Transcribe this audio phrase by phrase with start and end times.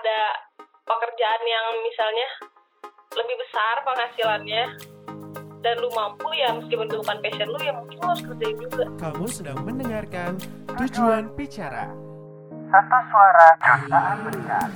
[0.00, 0.20] ada
[0.88, 2.28] pekerjaan yang misalnya
[3.20, 4.64] lebih besar penghasilannya
[5.60, 8.84] dan lu mampu ya meskipun itu bukan passion lu ya mungkin lu harus kerjain juga
[8.96, 10.40] Kamu sedang mendengarkan
[10.72, 11.92] Tujuan Bicara.
[12.72, 14.68] Satu suara jutaan mendengar.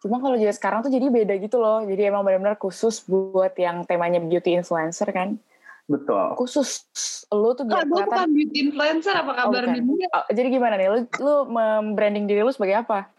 [0.00, 1.84] Cuma kalau jadi sekarang tuh jadi beda gitu loh.
[1.84, 5.36] Jadi emang benar-benar khusus buat yang temanya beauty influencer kan.
[5.84, 6.38] Betul.
[6.40, 6.86] Khusus
[7.28, 8.28] lu tuh biar gue bukan kelihatan.
[8.32, 9.74] beauty influencer apa Oh, kabar bukan.
[9.76, 10.08] nih?
[10.08, 10.88] Oh, jadi gimana nih?
[10.88, 13.10] Lu, lu membranding diri lu sebagai apa?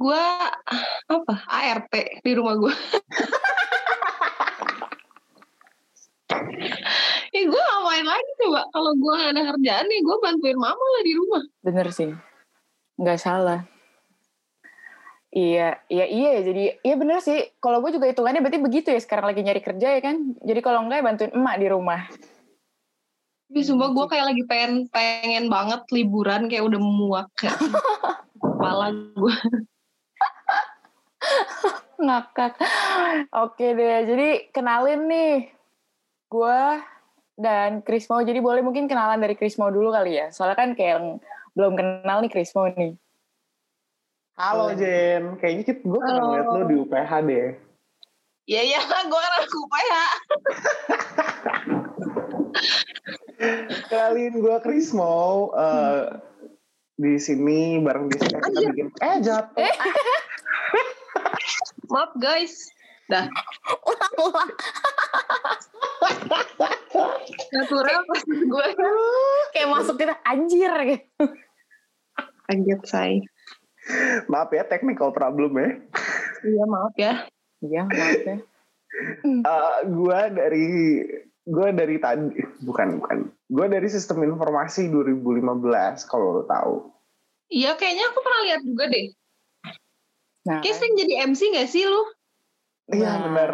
[0.00, 0.22] Gue
[1.10, 1.34] apa?
[1.44, 1.92] ART
[2.24, 2.74] di rumah gue.
[7.36, 8.64] Eh gue ngapain lagi coba?
[8.70, 11.42] Kalau gue gak ada kerjaan nih, gue bantuin mama lah di rumah.
[11.60, 12.10] Bener sih.
[12.96, 13.60] Nggak salah.
[15.30, 16.28] Iya, iya, iya.
[16.38, 16.40] ya.
[16.42, 17.54] Jadi, iya bener sih.
[17.62, 18.98] Kalau gue juga hitungannya berarti begitu ya.
[18.98, 20.34] Sekarang lagi nyari kerja ya kan.
[20.42, 22.00] Jadi kalau enggak ya bantuin emak di rumah.
[23.50, 27.58] Tapi sumpah gue kayak lagi pengen pengen banget liburan kayak udah muak kayak
[28.42, 29.34] kepala gue.
[32.02, 32.54] Ngakak.
[33.30, 33.98] Oke deh.
[34.10, 35.34] Jadi kenalin nih.
[36.26, 36.62] Gue
[37.38, 38.18] dan Krismo.
[38.22, 40.26] Jadi boleh mungkin kenalan dari Krismo dulu kali ya.
[40.34, 41.22] Soalnya kan kayak
[41.54, 42.98] belum kenal nih Krismo nih.
[44.40, 47.48] Halo Jen, kayaknya kita gue pernah ngeliat lo di UPH deh.
[48.48, 48.80] Iya iya,
[49.12, 50.04] gue kan aku ya.
[53.92, 56.16] Kenalin gue Krismo, eh,
[56.96, 58.68] di sini bareng Jessica kita Anjir.
[58.72, 59.60] bikin eh jatuh.
[61.92, 62.72] Maaf guys.
[63.12, 63.28] Dah.
[63.84, 64.50] Ulang-ulang.
[67.52, 68.66] Natural pas gue.
[69.52, 71.24] Kayak masuk kita anjir gitu.
[72.48, 73.12] Kaget say.
[74.26, 75.70] Maaf ya technical problem ya.
[76.40, 77.12] Iya maaf ya.
[77.60, 78.38] Iya, maaf ya.
[79.20, 80.66] Eh, gue dari
[81.46, 85.46] gue dari tadi bukan bukan gue dari sistem informasi 2015
[86.10, 86.90] kalau lo tahu.
[87.54, 89.06] Iya kayaknya aku pernah lihat juga deh.
[90.42, 92.02] Nah, Kayak sering jadi MC gak sih lu?
[92.90, 93.18] Iya Nah.
[93.30, 93.52] benar.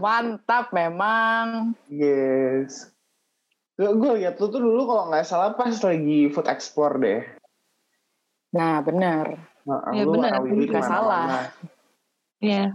[0.00, 1.76] mantap memang.
[1.92, 2.88] Yes.
[3.76, 7.22] Gue gue lihat lu tuh dulu kalau nggak salah pas lagi food explore deh.
[8.54, 9.26] Nah, benar.
[9.68, 10.40] Nah, Ya, benar.
[10.40, 10.80] ke mana-mana.
[10.82, 11.28] salah.
[12.40, 12.72] Iya.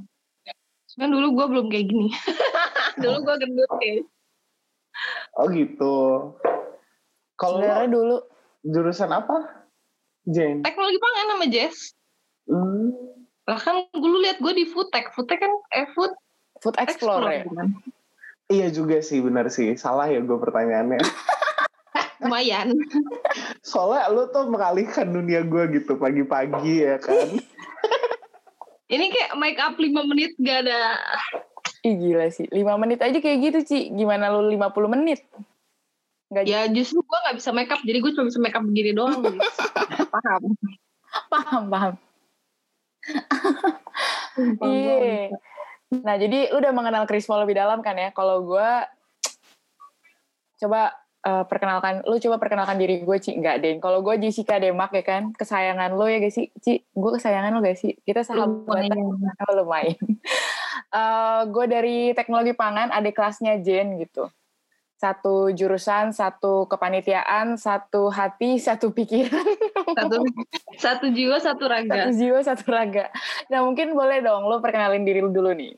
[0.93, 2.09] Cuman dulu gue belum kayak gini.
[3.01, 4.05] dulu gue gendut kayak.
[5.33, 5.95] Oh gitu.
[7.33, 8.15] Kalau Sebenarnya dulu
[8.61, 9.65] jurusan apa?
[10.29, 10.61] Jen.
[10.61, 11.77] Teknologi pangan sama Jess.
[12.45, 12.93] Hmm.
[13.43, 15.09] Lah kan dulu lihat gue di food tech.
[15.11, 16.13] Food tech kan eh food
[16.61, 17.43] food explore ya.
[17.49, 17.73] kan.
[18.47, 19.73] Iya juga sih, benar sih.
[19.73, 21.01] Salah ya gue pertanyaannya.
[22.21, 22.75] Lumayan.
[23.65, 27.39] Soalnya lu tuh mengalihkan dunia gue gitu pagi-pagi ya kan.
[28.93, 30.99] Ini kayak make up 5 menit gak ada.
[31.81, 32.45] Ih gila sih.
[32.45, 33.79] 5 menit aja kayak gitu, Ci.
[33.89, 35.25] Gimana lu 50 menit?
[36.29, 37.81] Nggak Ya justru gue gak bisa make up.
[37.81, 39.23] Jadi gue cuma bisa make up begini doang.
[39.23, 39.57] guys.
[40.13, 40.43] Paham.
[41.29, 41.93] paham, paham.
[44.61, 45.29] Iya.
[45.93, 48.09] Nah, jadi lu udah mengenal Krismo lebih dalam kan ya?
[48.09, 48.69] Kalau gue
[50.57, 53.39] coba eh, perkenalkan, lu coba perkenalkan diri gue, Ci.
[53.39, 53.79] Enggak, Deng.
[53.79, 55.31] Kalau gue Jessica Demak ya kan?
[55.31, 56.51] Kesayangan lu ya gak sih?
[56.59, 57.95] Ci, gue kesayangan lu gak sih?
[58.03, 58.91] Kita sahabatan.
[58.91, 59.35] Lumayan.
[59.47, 59.99] Oh, lumayan.
[60.93, 64.29] Eh, gue dari teknologi pangan, adik kelasnya Jen gitu.
[64.93, 69.41] Satu jurusan, satu kepanitiaan, satu hati, satu pikiran.
[69.97, 70.21] Satu,
[70.77, 72.07] satu jiwa, satu raga.
[72.07, 73.09] Satu jiwa, satu raga.
[73.49, 75.73] Nah mungkin boleh dong lo perkenalin diri lu dulu nih.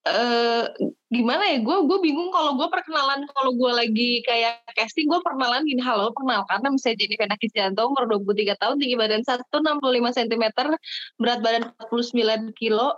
[0.00, 0.64] Eh
[1.12, 5.60] gimana ya gue gue bingung kalau gue perkenalan kalau gue lagi kayak casting gue perkenalan
[5.68, 9.52] gini halo perkenalkan nama saya Jenny Vena Kisjanto umur 23 tahun tinggi badan 165
[10.16, 10.44] cm
[11.20, 12.16] berat badan 49
[12.56, 12.96] kilo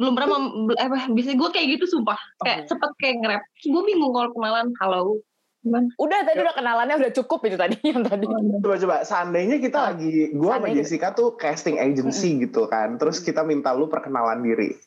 [0.00, 2.68] belum pernah mem- apa bisa gue kayak gitu sumpah kayak Oke.
[2.72, 5.20] cepet kayak nge-rap gue bingung kalau kenalan halo
[5.60, 8.30] gimana Udah tadi udah kenalannya udah cukup itu tadi yang tadi.
[8.62, 10.70] Coba-coba, seandainya kita lagi, gue sama.
[10.70, 12.94] Jessica tuh casting agency gitu kan.
[12.94, 14.78] Terus kita minta lu perkenalan diri.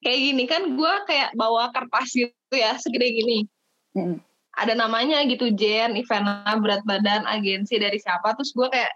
[0.00, 3.38] Kayak gini kan gue kayak bawa kertas gitu ya segede gini.
[3.90, 4.22] Mm.
[4.58, 8.90] ada namanya gitu Jen, Ivana, berat badan, agensi dari siapa, terus gue kayak,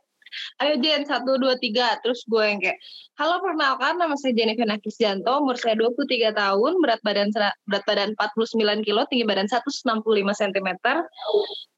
[0.61, 2.79] ayo Jen, satu, dua, tiga, terus gue yang kayak,
[3.17, 7.31] halo perkenalkan, nama saya Jen Ivana Kisjanto, umur saya 23 tahun, berat badan
[7.71, 10.69] berat badan 49 kilo, tinggi badan 165 cm,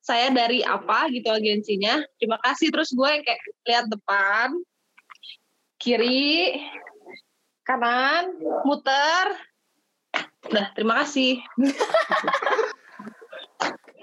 [0.00, 4.56] saya dari apa gitu agensinya, terima kasih, terus gue yang kayak, lihat depan,
[5.76, 6.64] kiri,
[7.66, 9.26] kanan, muter,
[10.46, 11.42] udah, terima kasih.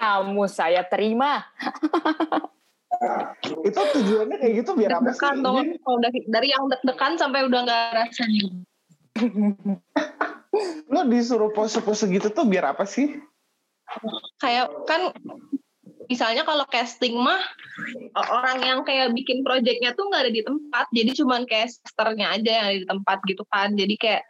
[0.04, 1.40] Kamu saya terima.
[3.68, 5.44] Itu tujuannya kayak gitu biar apa sih?
[5.44, 8.64] dong dari, dari yang deg-degan sampai udah nggak rasanya
[10.88, 13.20] Lo disuruh pose-pose gitu tuh biar apa sih?
[14.40, 15.12] kayak kan
[16.14, 17.42] misalnya kalau casting mah
[18.14, 22.52] orang yang kayak bikin projectnya tuh nggak ada di tempat jadi cuman kayak sisternya aja
[22.54, 24.22] yang ada di tempat gitu kan jadi kayak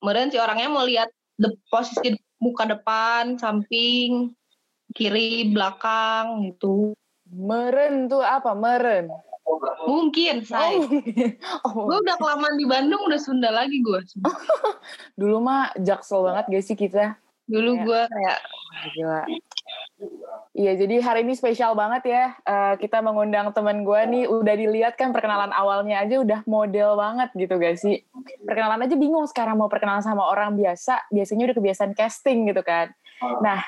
[0.00, 4.32] kemudian si orangnya mau lihat de- posisi muka depan samping
[4.96, 8.52] kiri belakang gitu Meren tuh apa?
[8.52, 9.08] Meren.
[9.84, 10.80] mungkin say
[11.68, 14.00] Oh, gue udah kelamaan di Bandung udah Sunda lagi gue
[15.20, 17.20] dulu mah jaksel banget gak sih kita?
[17.44, 18.38] dulu gue kayak
[18.92, 19.22] Gila.
[20.54, 22.24] Iya, jadi hari ini spesial banget ya.
[22.46, 27.34] Eh, kita mengundang teman gue nih, udah dilihat kan perkenalan awalnya aja udah model banget
[27.34, 28.06] gitu gak sih?
[28.46, 32.94] Perkenalan aja bingung sekarang mau perkenalan sama orang biasa, biasanya udah kebiasaan casting gitu kan.
[33.42, 33.66] Nah,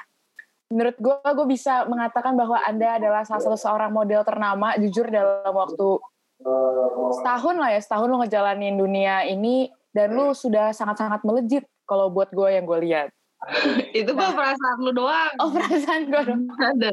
[0.70, 5.50] menurut gue, gue bisa mengatakan bahwa Anda adalah salah satu seorang model ternama, jujur dalam
[5.50, 5.98] waktu
[7.18, 12.30] setahun lah ya, setahun lo ngejalanin dunia ini, dan lu sudah sangat-sangat melejit kalau buat
[12.30, 13.10] gue yang gue lihat.
[14.00, 16.42] itu mah perasaan lu doang Oh, perasaan gue dong.
[16.74, 16.92] ada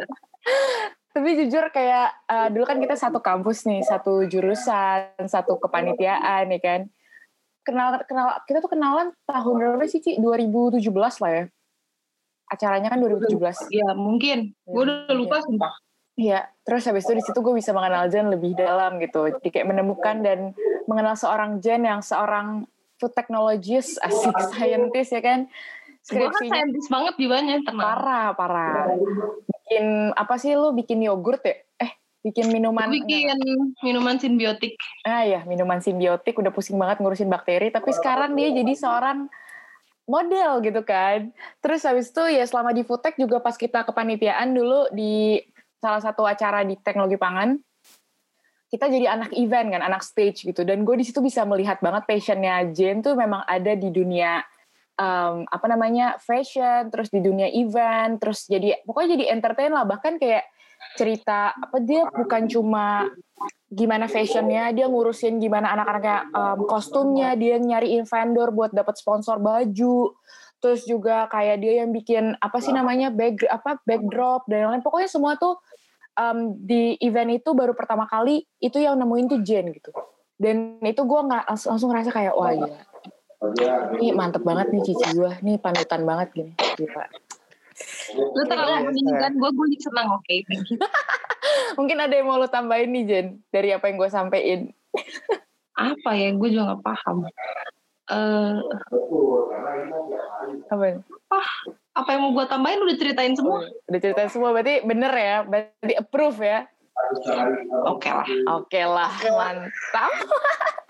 [1.14, 6.62] Tapi jujur kayak eh, dulu kan kita satu kampus nih, satu jurusan, satu kepanitiaan nih
[6.62, 6.82] kan.
[7.62, 10.18] Kenal kenal kita tuh kenalan tahun berapa sih, Ci?
[10.18, 10.82] 2017
[11.22, 11.44] lah ya.
[12.50, 13.70] Acaranya kan 2017.
[13.72, 15.74] ya mungkin gue udah lupa sumpah
[16.14, 19.34] Iya, terus habis itu di situ gue bisa mengenal Jen lebih dalam gitu.
[19.34, 20.54] Jadi kayak menemukan dan
[20.86, 22.70] mengenal seorang Jen yang seorang
[23.02, 25.50] food technologist, asik scientist ya kan.
[26.12, 28.92] Gue kan saintis banget jiwanya tenang parah, parah.
[29.48, 31.56] Bikin apa sih lu bikin yogurt ya?
[31.80, 31.92] Eh,
[32.28, 32.92] bikin minuman.
[32.92, 33.40] Bikin
[33.80, 34.76] minuman simbiotik
[35.08, 39.32] Ah ya, minuman simbiotik udah pusing banget ngurusin bakteri, tapi sekarang dia jadi seorang
[40.04, 41.32] model gitu kan.
[41.64, 45.40] Terus habis itu ya selama di Foodtech juga pas kita kepanitiaan dulu di
[45.80, 47.56] salah satu acara di teknologi pangan,
[48.68, 50.68] kita jadi anak event kan, anak stage gitu.
[50.68, 54.44] Dan gue di situ bisa melihat banget passionnya Jen tuh memang ada di dunia
[54.98, 59.86] um, apa namanya fashion, terus di dunia event, terus jadi pokoknya jadi entertain lah.
[59.88, 60.46] Bahkan kayak
[61.00, 63.08] cerita apa dia bukan cuma
[63.74, 70.14] gimana fashionnya, dia ngurusin gimana anak-anaknya um, kostumnya, dia nyariin vendor buat dapat sponsor baju,
[70.62, 74.86] terus juga kayak dia yang bikin apa sih namanya back apa backdrop dan lain-lain.
[74.86, 75.58] Pokoknya semua tuh
[76.20, 79.90] um, di event itu baru pertama kali itu yang nemuin tuh Jen gitu.
[80.38, 82.78] Dan itu gue nggak langsung, langsung ngerasa kayak wah gila.
[83.94, 86.52] Ini mantep banget nih cici gue, nih panutan banget gini.
[86.78, 87.06] Gila.
[88.14, 90.78] lu terlalu meninggikan gue gue jadi senang oke thank you
[91.74, 94.70] Mungkin ada yang mau lo tambahin nih Jen dari apa yang gue sampein.
[95.74, 98.54] apa ya gue juga nggak paham eh
[100.70, 101.42] Apa?
[101.96, 105.94] apa yang mau gue tambahin udah ceritain semua Udah ceritain semua berarti bener ya, berarti
[105.96, 106.60] approve ya.
[107.90, 110.12] oke lah Oke lah, mantap.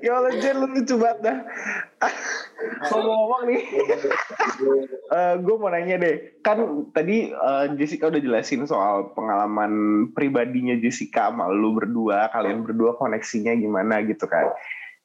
[0.00, 1.38] Ya Allah Jen lu lucu banget dah.
[2.88, 3.62] Ngomong-ngomong nih,
[5.44, 6.40] gue mau nanya deh.
[6.40, 12.96] Kan tadi eh, Jessica udah jelasin soal pengalaman pribadinya Jessica sama lu berdua, kalian berdua
[12.96, 14.56] koneksinya gimana gitu kan.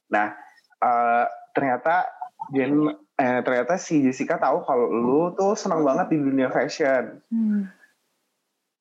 [0.07, 0.33] Nah,
[0.79, 2.07] eh, ternyata
[2.55, 2.87] Jen,
[3.19, 7.19] eh, ternyata si Jessica tahu kalau lu tuh senang banget di dunia fashion.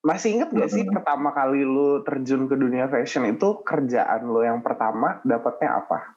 [0.06, 4.62] Masih inget gak sih pertama kali lu terjun ke dunia fashion itu kerjaan lo yang
[4.62, 6.16] pertama dapatnya apa?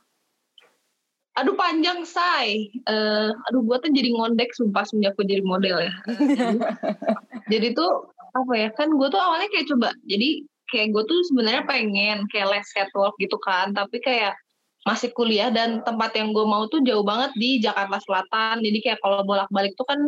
[1.40, 5.94] aduh panjang say Eh, aduh gue tuh jadi ngondek sumpah semenjak gue jadi model ya.
[7.54, 11.66] Jadi tuh apa ya kan gue tuh awalnya kayak coba jadi kayak gue tuh sebenarnya
[11.66, 14.38] pengen kayak les catwalk gitu kan tapi kayak
[14.86, 18.64] masih kuliah dan tempat yang gue mau tuh jauh banget di Jakarta Selatan.
[18.64, 20.00] Jadi kayak kalau bolak-balik tuh kan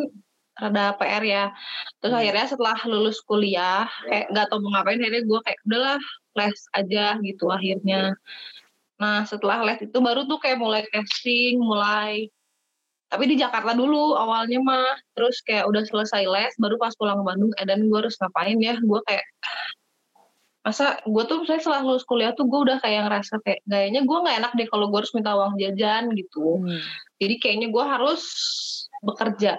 [0.62, 1.46] rada PR ya.
[1.98, 6.00] Terus akhirnya setelah lulus kuliah kayak nggak tau mau ngapain akhirnya gue kayak udahlah
[6.38, 8.14] les aja gitu akhirnya.
[9.02, 12.30] Nah setelah les itu baru tuh kayak mulai casting mulai
[13.12, 14.96] tapi di Jakarta dulu awalnya mah.
[15.18, 18.56] Terus kayak udah selesai les baru pas pulang ke Bandung eh dan gue harus ngapain
[18.62, 18.78] ya?
[18.80, 19.26] Gue kayak
[20.62, 24.14] masa gue tuh saya setelah lulus kuliah tuh gue udah kayak ngerasa kayak gayanya gue
[24.14, 26.62] nggak enak deh kalau gue harus minta uang jajan gitu.
[26.62, 26.82] Hmm.
[27.18, 28.22] jadi kayaknya gue harus
[29.02, 29.58] bekerja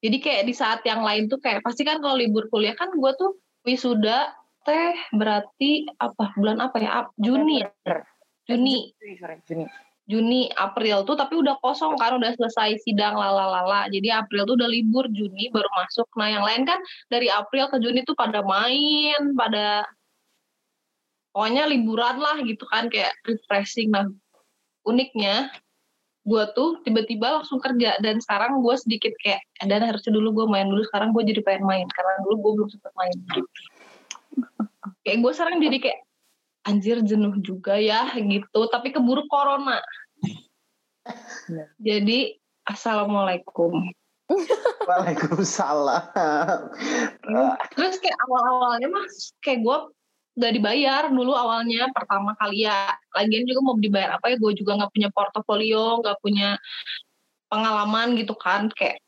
[0.00, 3.12] jadi kayak di saat yang lain tuh kayak pasti kan kalau libur kuliah kan gue
[3.20, 3.36] tuh
[3.68, 4.32] wisuda
[4.64, 6.32] teh berarti apa?
[6.36, 6.90] Bulan apa ya?
[7.04, 7.68] Ap- Juni ya?
[8.48, 8.92] Juni.
[9.44, 9.64] Juni.
[10.10, 13.86] Juni April tuh tapi udah kosong kan udah selesai sidang lalalala.
[13.92, 16.08] Jadi April tuh udah libur Juni baru masuk.
[16.18, 16.80] Nah yang lain kan
[17.12, 19.86] dari April ke Juni tuh pada main pada
[21.30, 23.94] pokoknya liburan lah gitu kan kayak refreshing.
[23.94, 24.10] Nah
[24.82, 25.52] uniknya
[26.26, 27.96] gue tuh tiba-tiba langsung kerja.
[28.04, 30.84] Dan sekarang gue sedikit kayak "Eh, dan harusnya dulu gue main dulu.
[30.88, 31.86] Sekarang gue jadi pengen main.
[31.92, 33.16] Karena dulu gue belum sempet main.
[33.34, 33.48] Gitu
[35.04, 36.00] kayak gue sekarang jadi kayak
[36.68, 38.60] anjir jenuh juga ya gitu.
[38.68, 39.80] Tapi keburu corona.
[41.80, 42.36] Jadi
[42.68, 43.90] assalamualaikum.
[44.86, 46.70] Waalaikumsalam.
[47.74, 49.76] Terus kayak awal-awalnya mas kayak gue
[50.40, 52.96] gak dibayar dulu awalnya pertama kali ya.
[53.12, 56.48] Lagian juga mau dibayar apa ya gue juga nggak punya portofolio, nggak punya
[57.52, 58.72] pengalaman gitu kan.
[58.72, 59.04] Kayak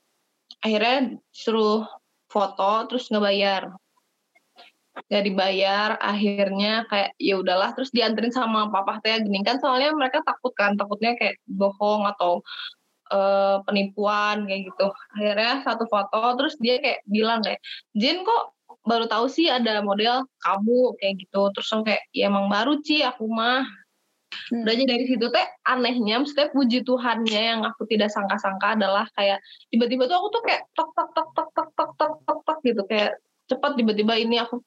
[0.62, 1.88] akhirnya suruh
[2.28, 3.62] foto terus nggak bayar.
[5.08, 10.20] Gak dibayar akhirnya kayak ya udahlah terus dianterin sama papa teh gini kan soalnya mereka
[10.20, 12.44] takut kan takutnya kayak bohong atau
[13.08, 17.60] eh, penipuan kayak gitu akhirnya satu foto terus dia kayak bilang kayak
[17.96, 21.42] Jen kok baru tahu sih ada model kamu kayak gitu.
[21.54, 23.64] Terus aku kayak ya emang baru sih aku mah.
[24.48, 24.64] Hmm.
[24.64, 29.44] udah aja dari situ teh anehnya maksudnya puji Tuhannya yang aku tidak sangka-sangka adalah kayak
[29.68, 32.82] tiba-tiba tuh aku tuh kayak tok tok tok tok tok tok tok tok tok gitu.
[32.88, 33.20] Kayak
[33.52, 34.64] cepat tiba-tiba ini aku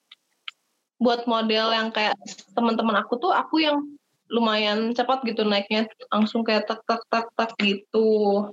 [1.01, 2.13] buat model yang kayak
[2.53, 3.81] teman-teman aku tuh aku yang
[4.29, 5.89] lumayan cepat gitu naiknya.
[6.13, 8.45] Langsung kayak tek tek tek tek gitu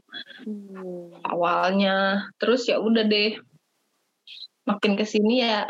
[1.28, 2.24] awalnya.
[2.40, 3.36] Terus ya udah deh
[4.68, 5.68] makin ke sini ya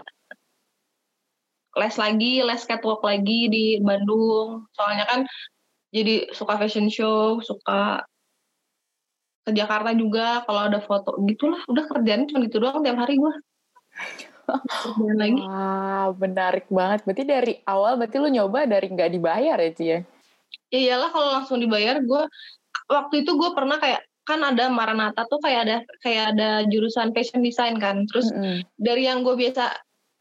[1.72, 5.20] les lagi les catwalk lagi di Bandung soalnya kan
[5.92, 8.04] jadi suka fashion show suka
[9.42, 13.34] ke Jakarta juga kalau ada foto gitulah udah kerjaan cuma gitu doang tiap hari gue
[14.62, 17.06] kerjaan lagi Wah, menarik banget.
[17.06, 19.98] Berarti dari awal berarti lu nyoba dari nggak dibayar ya, Ci ya?
[20.72, 22.22] ya iyalah kalau langsung dibayar gue
[22.88, 27.42] waktu itu gue pernah kayak kan ada Maranatha tuh kayak ada kayak ada jurusan fashion
[27.42, 28.06] design kan.
[28.06, 28.62] Terus Mm-mm.
[28.78, 29.74] dari yang gue biasa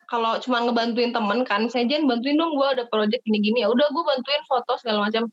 [0.09, 3.63] kalau cuma ngebantuin temen kan saya Jen bantuin dong gue ada project gini-gini.
[3.63, 5.29] Ya udah gue bantuin foto segala macam.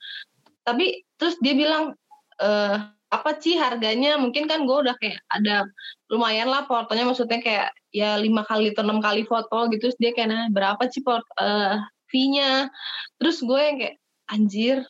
[0.63, 1.97] Tapi terus dia bilang
[2.39, 2.77] eh
[3.09, 4.21] apa sih harganya?
[4.21, 5.65] Mungkin kan gue udah kayak ada
[6.13, 9.89] lumayan lah fotonya maksudnya kayak ya lima kali atau enam kali foto gitu.
[9.89, 11.81] Terus dia kayak nanya berapa sih port eh,
[12.13, 12.69] fee-nya?
[13.17, 13.97] Terus gue yang kayak
[14.29, 14.85] anjir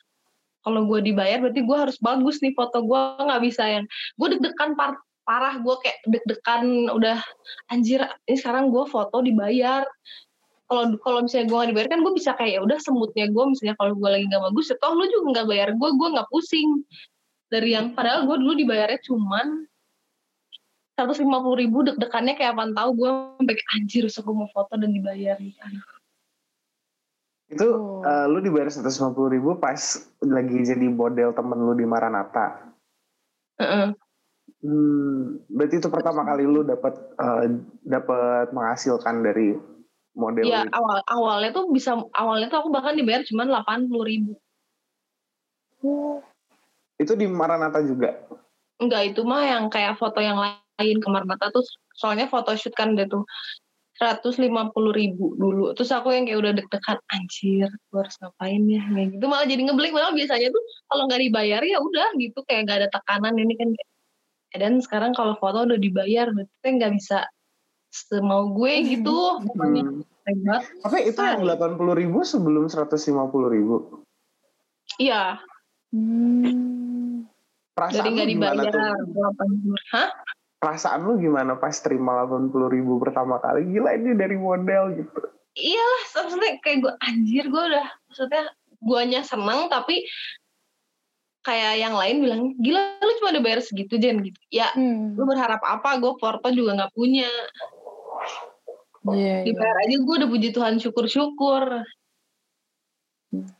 [0.68, 3.84] kalau gue dibayar berarti gue harus bagus nih foto gue nggak bisa yang
[4.20, 7.16] gue deg-degan par- parah gue kayak deg-degan udah
[7.72, 9.88] anjir ini sekarang gue foto dibayar.
[10.68, 13.76] Kalau kalau misalnya gue nggak dibayar kan gue bisa kayak ya udah semutnya gue misalnya
[13.80, 16.68] kalau gue lagi nggak bagus ya toh lu juga nggak bayar gue gue nggak pusing.
[17.48, 19.64] Dari yang padahal gue dulu dibayarnya cuman
[20.92, 23.10] seratus lima puluh ribu deg-degannya kayak apaan tahu gue
[23.40, 25.97] sampai anjir usah gue mau foto dan dibayar Aduh.
[27.48, 28.04] Itu Oh.
[28.04, 29.80] eh, lu dibayar 150 ribu pas
[30.20, 32.68] lagi jadi model temen lu di Maranatha.
[33.58, 33.96] Heeh.
[34.58, 37.46] Hmm, berarti itu pertama kali lu dapat eh,
[37.84, 39.56] dapat menghasilkan dari
[40.18, 40.72] model Iya itu.
[40.74, 44.32] awal awalnya tuh bisa awalnya tuh aku bahkan dibayar cuma delapan puluh ribu
[46.98, 48.18] Itu di Maranatha juga.
[48.82, 51.62] Enggak itu mah yang kayak foto yang lain kamar mata tuh
[51.94, 53.22] soalnya foto shoot kan dia tuh
[53.98, 55.74] 150 ribu dulu.
[55.74, 58.82] Terus aku yang kayak udah deg-degan anjir gue harus ngapain ya?
[58.86, 59.24] Kayak gitu.
[59.26, 62.38] Malah jadi ngeblank malah biasanya tuh kalau nggak dibayar ya udah gitu.
[62.46, 63.34] Kayak nggak ada tekanan.
[63.34, 63.68] Ini kan
[64.54, 67.26] "Eh, dan sekarang kalau foto udah dibayar berarti nggak bisa
[67.90, 69.42] semau gue gitu.
[69.42, 70.02] Pokoknya Hmm.
[70.28, 74.04] hebat Tapi itu yang 80 ribu sebelum 150 ribu.
[75.00, 75.40] iya.
[75.88, 77.24] Hmm.
[77.72, 78.72] Perasaan jadi nggak dibayar
[79.94, 80.08] hah
[80.58, 83.62] Perasaan lu gimana pas terima 80 ribu pertama kali?
[83.68, 85.20] Gila ini dari model gitu.
[85.54, 88.42] iyalah maksudnya kayak gue anjir gue udah maksudnya
[88.78, 90.06] guanya seneng tapi
[91.42, 95.18] kayak yang lain bilang gila lu cuma udah bayar segitu Jen gitu ya Hmm.
[95.18, 97.26] lu berharap apa gue porto juga nggak punya
[99.08, 99.50] Iya, iya.
[99.50, 101.62] dibayar aja gue udah puji Tuhan syukur-syukur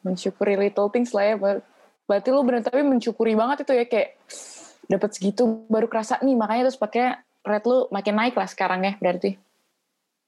[0.04, 1.36] mensyukuri little things lah ya.
[1.36, 1.64] Ber-
[2.06, 4.16] Berarti lu bener tapi mensyukuri banget itu ya kayak
[4.88, 7.14] dapat segitu baru kerasa nih makanya terus pakai
[7.44, 9.36] rate lu makin naik lah sekarang ya berarti.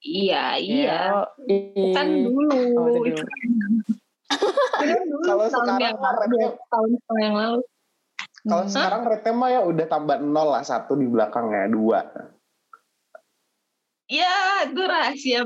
[0.00, 3.20] iya iya Oh, i- kan dulu Oh, dulu.
[3.20, 3.24] Itu
[4.78, 5.80] kan dulu Kalau sekarang
[6.30, 7.60] dua tahun setengah yang lalu
[8.40, 8.72] Kalau Hmm.
[8.72, 12.00] sekarang rate mah ya udah tambah nol lah satu di belakangnya dua.
[14.08, 15.40] ya itu rahasia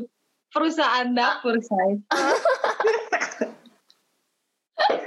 [0.48, 1.98] perusahaan dapur saya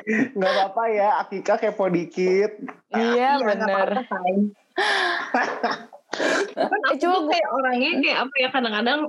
[0.08, 2.56] Nggak apa-apa ya, Akika kepo dikit.
[2.96, 3.90] Iya nggak bener.
[4.08, 4.36] kan
[6.88, 9.00] Eh, tuh gua- kayak orangnya kayak apa ya kadang-kadang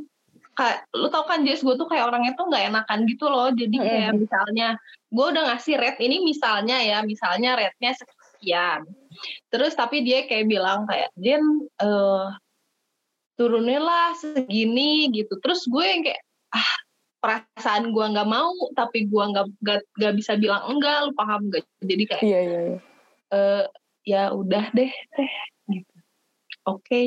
[0.58, 3.48] kayak lu tau kan Jess gue tuh kayak orangnya tuh nggak enakan gitu loh.
[3.54, 4.74] Jadi kayak misalnya
[5.08, 8.82] gue udah ngasih rate ini misalnya ya misalnya rate-nya sekian.
[9.54, 11.42] Terus tapi dia kayak bilang kayak Jen
[11.78, 12.26] eh
[13.38, 15.38] turunin lah segini gitu.
[15.38, 16.72] Terus gue yang kayak ah
[17.18, 21.66] perasaan gue nggak mau tapi gue nggak nggak nggak bisa bilang enggak lu paham gak
[21.82, 22.60] jadi kayak Iya iya.
[22.62, 22.78] iya.
[23.34, 23.64] eh
[24.06, 25.30] ya udah deh teh
[25.68, 25.96] gitu
[26.64, 27.00] oke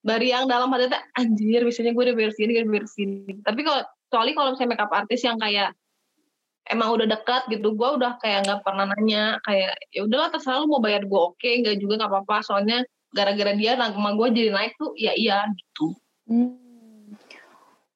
[0.00, 4.30] dari yang dalam hati teh anjir biasanya gue udah gue udah segini tapi kalau kecuali
[4.32, 5.76] kalau misalnya makeup artis yang kayak
[6.72, 10.72] emang udah dekat gitu gue udah kayak nggak pernah nanya kayak ya udahlah terserah lu
[10.72, 12.80] mau bayar gue oke nggak juga nggak apa-apa soalnya
[13.12, 15.96] gara-gara dia nama gue jadi naik tuh ya iya gitu
[16.28, 16.67] Hmm.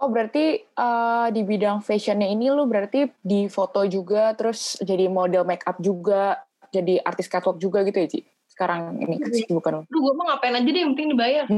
[0.03, 5.47] Oh berarti eh, di bidang fashionnya ini lu berarti di foto juga, terus jadi model
[5.47, 6.43] make up juga,
[6.75, 8.21] jadi artis catwalk juga gitu ya Ci?
[8.51, 9.83] Sekarang ini kesibukan lu.
[9.87, 11.47] Aduh gue mau ngapain aja deh yang penting dibayar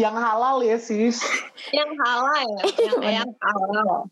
[0.00, 1.20] Yang halal ya sis.
[1.76, 2.56] yang halal ya
[2.88, 4.08] yang, yang halal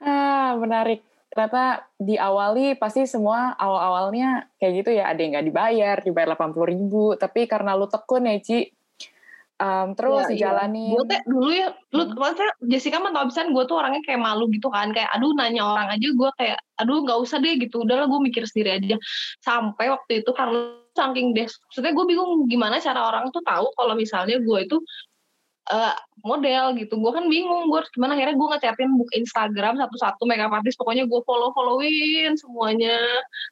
[0.00, 1.02] Ah menarik.
[1.26, 7.12] Ternyata diawali pasti semua awal-awalnya kayak gitu ya, ada yang nggak dibayar, dibayar 80 ribu,
[7.18, 8.72] tapi karena lu tekun ya Ci,
[9.56, 10.32] em, terus Ya, iya.
[10.36, 10.92] dijalanin.
[10.92, 12.16] gue teh dulu ya lu Hmm.
[12.20, 15.88] maksudnya Jessica mah tau gue tuh orangnya kayak malu gitu kan kayak aduh nanya orang
[15.96, 18.96] aja gue kayak aduh nggak usah deh gitu udahlah gue mikir sendiri aja
[19.40, 23.96] sampai waktu itu karena saking des maksudnya gue bingung gimana cara orang tuh tahu kalau
[23.96, 24.76] misalnya gue itu
[25.66, 30.22] eh, model gitu gue kan bingung gue harus gimana akhirnya gue ngechatin buka Instagram satu-satu
[30.28, 32.96] makeup artist pokoknya gue follow followin semuanya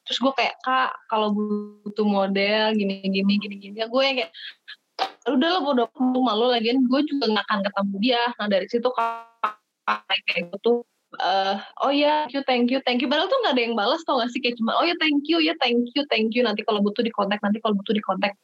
[0.07, 4.31] terus gue kayak kak kalau butuh model gini gini gini gini ya gue yang kayak
[5.25, 8.23] udah lah bodo amat, malu lagian gue juga nggak akan ketemu dia.
[8.37, 10.85] Nah dari situ kayak kayak gitu
[11.15, 13.07] eh oh ya thank you thank you thank you.
[13.07, 14.43] Padahal tuh nggak ada yang balas tau gak sih?
[14.43, 16.43] Kayak cuma oh ya thank you ya thank you thank you.
[16.43, 18.35] Nanti kalau butuh di kontak nanti kalau butuh di kontak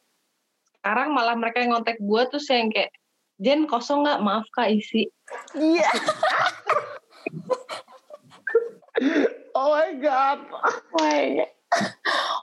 [0.82, 2.90] sekarang malah mereka yang kontak gue terus yang kayak
[3.42, 4.18] Jen kosong nggak?
[4.22, 5.08] Maaf kak isi.
[5.54, 5.88] Iya.
[9.52, 10.48] Oh my god.
[10.96, 11.46] Wah, iya.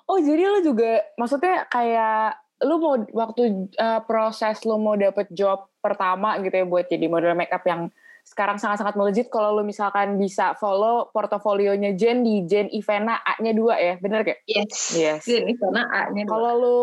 [0.09, 5.71] Oh jadi lu juga maksudnya kayak lu mau waktu uh, proses lu mau dapet job
[5.79, 7.87] pertama gitu ya buat jadi model makeup yang
[8.27, 13.79] sekarang sangat-sangat melejit kalau lu misalkan bisa follow portofolionya Jen di Jen Ivena A-nya dua
[13.81, 14.45] ya, bener gak?
[14.45, 15.25] yes Yes.
[15.25, 16.79] Jen Ivana A nya Kalau lu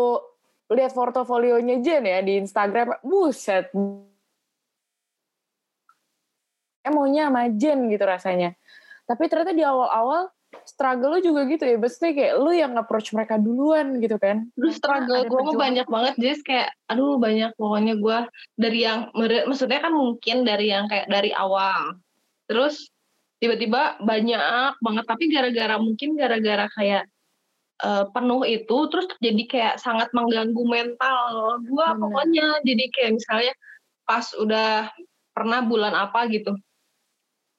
[0.75, 3.71] lihat portofolionya Jen ya di Instagram, buset.
[6.87, 8.55] Maunya sama Jen gitu rasanya.
[9.07, 10.27] Tapi ternyata di awal-awal
[10.63, 11.75] struggle lu juga gitu ya.
[11.79, 14.47] Maksudnya kayak lu yang approach mereka duluan gitu kan.
[14.55, 15.63] Karena struggle gue mah perjuangan.
[15.63, 18.17] banyak banget Jess kayak aduh banyak pokoknya gue
[18.55, 19.11] dari yang
[19.47, 21.99] maksudnya kan mungkin dari yang kayak dari awal
[22.47, 22.89] terus
[23.37, 27.03] tiba-tiba banyak banget tapi gara-gara mungkin gara-gara kayak
[27.83, 33.53] eh, penuh itu terus jadi kayak sangat mengganggu mental gue pokoknya jadi kayak misalnya
[34.07, 34.89] pas udah
[35.35, 36.55] pernah bulan apa gitu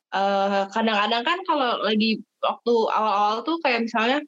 [0.08, 4.18] eh kadang-kadang kan kalau lagi waktu awal-awal tuh kayak misalnya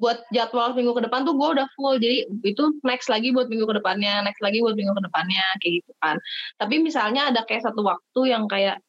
[0.00, 3.70] buat jadwal minggu ke depan tuh gue udah full jadi itu next lagi buat minggu
[3.70, 6.16] ke depannya next lagi buat minggu ke depannya kayak gitu kan.
[6.58, 8.82] Tapi misalnya ada kayak satu waktu yang kayak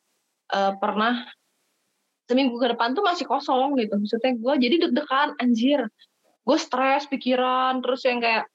[0.49, 1.21] eh, pernah
[2.25, 3.93] seminggu ke depan tuh masih kosong gitu.
[3.93, 5.85] Maksudnya gue jadi deg-degan anjir.
[6.43, 8.49] Gue stres pikiran terus yang kayak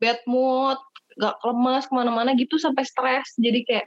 [0.00, 0.78] bad mood
[1.18, 3.36] gak lemes ke mana-mana gitu sampai stres.
[3.36, 3.86] Jadi kayak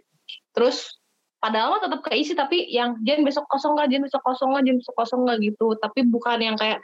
[0.54, 1.01] terus
[1.41, 4.77] padahal mah tetap keisi tapi yang Jen besok kosong nggak Jen besok kosong nggak Jen
[4.77, 6.77] besok kosong nggak gitu tapi bukan yang kayak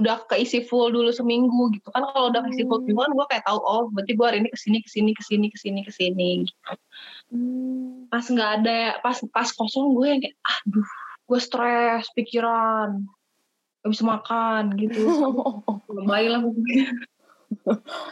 [0.00, 2.88] udah keisi full dulu seminggu gitu kan kalau udah keisi full Hmm.
[2.88, 5.22] seminggu kan gue kayak tahu oh berarti gue hari ini ke sini ke sini ke
[5.22, 6.72] sini ke sini ke sini gitu.
[7.28, 8.08] Hmm.
[8.08, 10.88] pas nggak ada pas pas kosong gue yang kayak aduh
[11.28, 13.04] gue stres pikiran
[13.84, 15.04] gak bisa makan gitu
[16.00, 16.96] lebay lah pokoknya.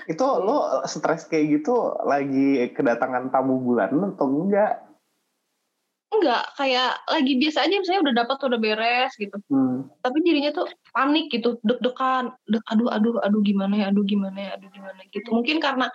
[0.09, 4.86] Itu lo stres kayak gitu lagi kedatangan tamu bulan atau enggak?
[6.07, 9.91] Enggak kayak lagi biasa aja misalnya udah dapat udah beres gitu Hmm.
[10.01, 14.51] tapi jadinya tuh panik gitu deg-degan deg aduh aduh aduh gimana ya aduh gimana ya
[14.57, 15.91] aduh gimana gitu mungkin karena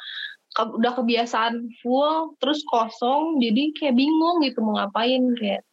[0.52, 5.64] ke- udah kebiasaan full terus kosong jadi kayak bingung gitu mau ngapain kayak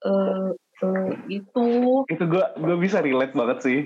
[0.00, 0.50] eh
[0.80, 1.68] eh, gitu
[2.08, 3.78] Itu gue gue bisa relate banget sih.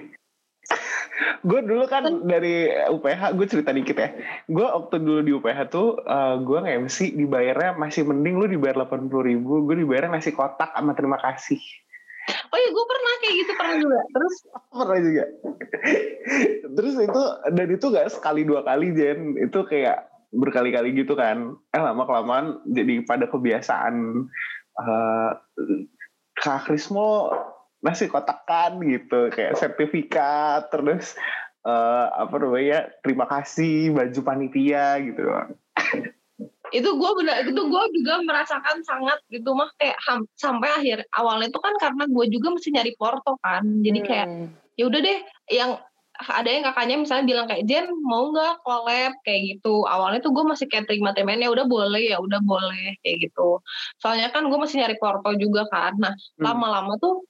[1.46, 4.10] Gue dulu kan dari UPH gue cerita dikit ya.
[4.50, 9.10] Gue waktu dulu di UPH tuh eh, gue nge-MC dibayarnya masih mending lu dibayar 80
[9.10, 11.60] ribu, gue dibayarnya nasi kotak sama terima kasih.
[12.24, 14.34] oh iya gue pernah kayak gitu pernah juga terus
[14.80, 15.24] pernah juga
[16.72, 17.22] terus itu
[17.52, 22.64] dan itu gak sekali dua kali Jen itu kayak berkali-kali gitu kan eh lama kelamaan
[22.66, 24.24] jadi pada kebiasaan
[24.80, 25.30] eh
[26.34, 27.30] Kak Krismo
[27.84, 31.12] nasi kotakan gitu kayak sertifikat terus
[31.64, 35.20] eh apa namanya terima kasih baju panitia gitu
[36.74, 39.70] itu gue benar itu gue juga merasakan sangat gitu mah.
[39.78, 43.62] Kayak ham- sampai akhir awalnya itu kan karena gue juga mesti nyari porto kan.
[43.62, 44.48] Jadi kayak Hmm.
[44.74, 45.18] ya udah deh
[45.54, 45.78] yang
[46.14, 49.12] ada yang kakaknya misalnya bilang kayak Jen mau nggak collab?
[49.22, 49.86] Kayak gitu.
[49.86, 52.98] Awalnya tuh gue masih kayak terima temen ya udah boleh ya udah boleh.
[53.06, 53.62] Kayak gitu.
[54.02, 55.94] Soalnya kan gue masih nyari porto juga kan.
[55.94, 56.42] Nah Hmm.
[56.42, 57.22] lama-lama tuh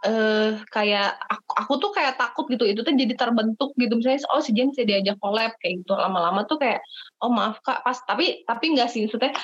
[0.00, 3.92] eh kayak aku, aku tuh kayak takut gitu itu tuh jadi terbentuk gitu.
[4.00, 5.92] Misalnya oh si Jen bisa diajak collab kayak gitu.
[5.92, 6.80] Lama-lama tuh kayak
[7.20, 9.36] oh maaf kak pas tapi tapi nggak sih maksudnya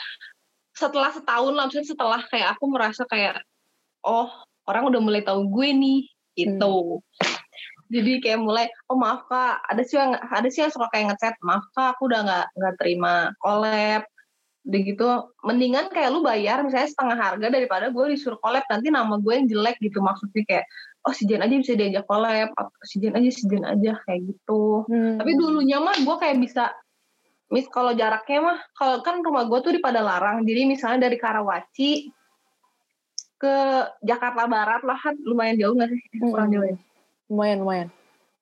[0.73, 3.41] setelah setahun lah setelah kayak aku merasa kayak
[4.05, 4.29] oh
[4.65, 6.01] orang udah mulai tahu gue nih
[6.37, 7.05] gitu.
[7.87, 11.37] Jadi kayak mulai oh maaf kak ada sih yang ada sih yang suka kayak ngechat
[11.45, 14.03] maaf kak aku udah nggak nggak terima collab
[14.67, 15.07] udah gitu
[15.43, 19.47] mendingan kayak lu bayar misalnya setengah harga daripada gue disuruh collab nanti nama gue yang
[19.47, 20.67] jelek gitu maksudnya kayak
[21.07, 24.27] oh si Jen aja bisa diajak collab atau si Jen aja si Jen aja kayak
[24.27, 25.23] gitu Hmm.
[25.23, 26.75] tapi dulunya mah gue kayak bisa
[27.47, 32.11] mis kalau jaraknya mah kalau kan rumah gue tuh di Padalarang jadi misalnya dari Karawaci
[33.37, 33.55] ke
[34.03, 36.55] Jakarta Barat lah kan lumayan jauh nggak sih kurang Mm-mm.
[36.57, 36.77] jauh ya
[37.27, 37.89] lumayan lumayan.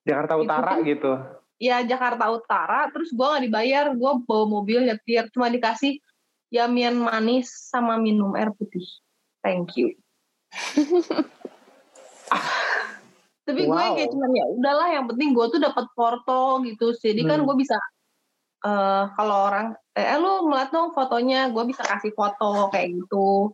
[0.01, 1.11] Jakarta Itu Utara kan- gitu.
[1.57, 6.01] ya Jakarta Utara terus gue nggak dibayar gue bawa mobil nyetir cuma dikasih
[6.55, 8.87] yamian manis sama minum air putih.
[9.43, 9.91] Thank you.
[13.45, 13.93] Tapi gue Wow.
[13.93, 16.95] kayak cuman ya udahlah yang penting gue tuh dapat foto gitu.
[16.95, 17.47] Jadi kan Hmm.
[17.51, 17.77] gue bisa
[18.65, 23.53] eh kalau orang eh, eh, lu ngeliat dong fotonya gue bisa kasih foto kayak gitu.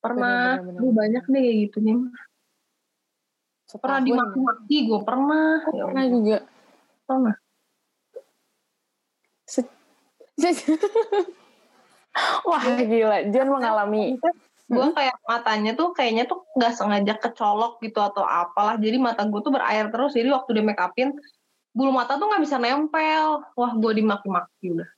[0.00, 1.96] Pernah Bener, bener, bener, Aduh, banyak deh kayak gitu nih
[3.78, 6.38] pernah dimaki-maki gue pernah ya Pernah juga.
[7.06, 7.34] pernah
[12.48, 14.16] Wah gila, Jen mengalami.
[14.70, 18.78] gue kayak matanya tuh kayaknya tuh nggak sengaja kecolok gitu atau apalah.
[18.78, 20.14] Jadi mata gue tuh berair terus.
[20.14, 21.10] Jadi waktu dia make upin
[21.70, 23.42] bulu mata tuh nggak bisa nempel.
[23.58, 24.90] Wah gue dimaki-maki udah.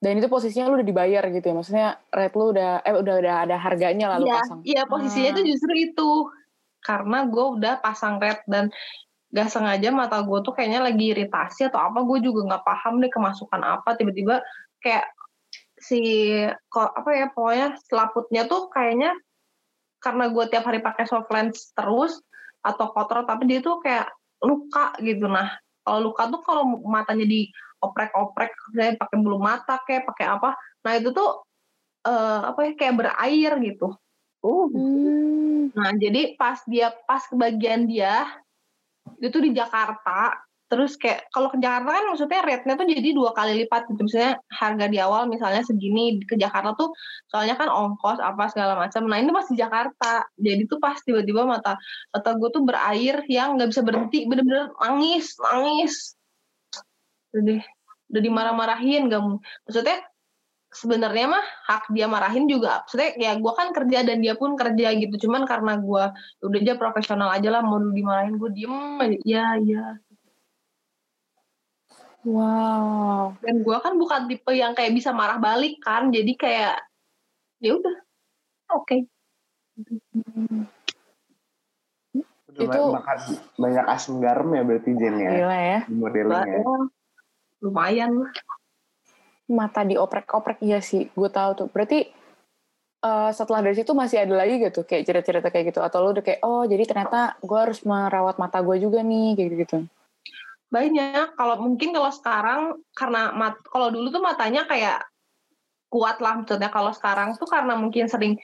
[0.00, 3.34] Dan itu posisinya lu udah dibayar gitu ya, maksudnya rate lu udah eh udah udah
[3.44, 4.58] ada harganya lalu iya pasang.
[4.64, 5.36] iya posisinya Ah.
[5.36, 6.10] tuh justru itu.
[6.80, 8.72] Karena gue udah pasang red dan
[9.28, 12.00] gak sengaja mata gue tuh kayaknya lagi iritasi atau apa.
[12.08, 13.92] Gue juga nggak paham deh kemasukan apa.
[14.00, 14.40] Tiba-tiba
[14.80, 15.06] kayak
[15.80, 16.00] si
[16.68, 19.16] kok apa ya pokoknya selaputnya tuh kayaknya
[20.00, 22.20] karena gue tiap hari pakai soft lens terus
[22.60, 24.12] atau kotor tapi dia tuh kayak
[24.44, 25.48] luka gitu nah
[25.80, 30.52] kalau luka tuh kalau matanya dioprek-oprek saya pakai bulu mata kayak pakai apa
[30.84, 31.40] nah itu tuh
[32.04, 33.96] eh, apa ya kayak berair gitu
[34.40, 35.68] Hmm.
[35.76, 38.24] Nah, jadi pas dia pas kebagian dia
[39.20, 40.40] itu di Jakarta,
[40.70, 44.06] terus kayak kalau ke Jakarta kan maksudnya rate-nya tuh jadi dua kali lipat gitu.
[44.06, 46.94] Misalnya harga di awal misalnya segini ke Jakarta tuh
[47.26, 49.02] soalnya kan ongkos apa segala macam.
[49.10, 50.12] Nah, ini pas Jakarta.
[50.38, 51.74] Jadi tuh pas tiba-tiba mata
[52.14, 56.14] mata gue tuh berair yang nggak bisa berhenti, bener-bener nangis, nangis.
[57.34, 57.62] Udah,
[58.10, 59.22] udah dimarah-marahin gak
[59.62, 60.02] maksudnya
[60.70, 64.94] sebenarnya mah hak dia marahin juga maksudnya ya gue kan kerja dan dia pun kerja
[64.98, 66.04] gitu cuman karena gue
[66.46, 69.84] udah aja profesional aja lah mau dimarahin gue diem aja ya ya
[72.20, 73.32] Wow.
[73.40, 76.74] dan gue kan bukan tipe yang kayak bisa marah balik kan jadi kayak
[77.64, 77.96] ya udah
[78.76, 78.96] oke
[82.50, 83.18] Udah Itu- makan
[83.56, 85.80] banyak asam garam ya berarti Jen ya Gila ya.
[85.88, 86.44] modelnya.
[86.44, 86.60] Ya,
[87.62, 88.32] lumayan lah
[89.50, 91.68] Mata dioprek-oprek iya sih, gue tahu tuh.
[91.70, 92.06] Berarti
[93.00, 96.22] eh, setelah dari situ masih ada lagi gitu kayak cerita-cerita kayak gitu atau lu udah
[96.26, 99.78] kayak oh jadi ternyata gue harus merawat mata gue juga nih kayak gitu.
[100.70, 101.34] Banyak.
[101.34, 102.60] Kalau mungkin kalau sekarang
[102.94, 105.02] karena mat kalau dulu tuh matanya kayak
[105.90, 108.38] kuat lah maksudnya kalau sekarang tuh karena mungkin sering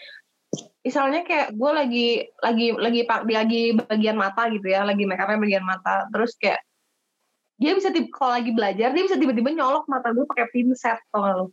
[0.82, 2.08] misalnya kayak gue lagi
[2.42, 6.58] lagi lagi pak lagi bagian mata gitu ya lagi make upnya bagian mata terus kayak
[7.56, 11.22] dia bisa tip- kalau lagi belajar dia bisa tiba-tiba nyolok mata gue pakai pinset tau
[11.24, 11.46] gak lu?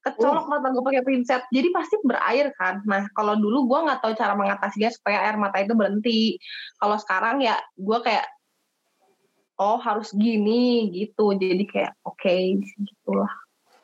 [0.00, 2.82] Kecolok mata gue pakai pinset jadi pasti berair kan.
[2.84, 6.36] Nah kalau dulu gue nggak tahu cara mengatasinya supaya air mata itu berhenti.
[6.76, 8.26] Kalau sekarang ya gue kayak
[9.60, 12.34] oh harus gini gitu jadi kayak oke
[12.80, 13.30] gitulah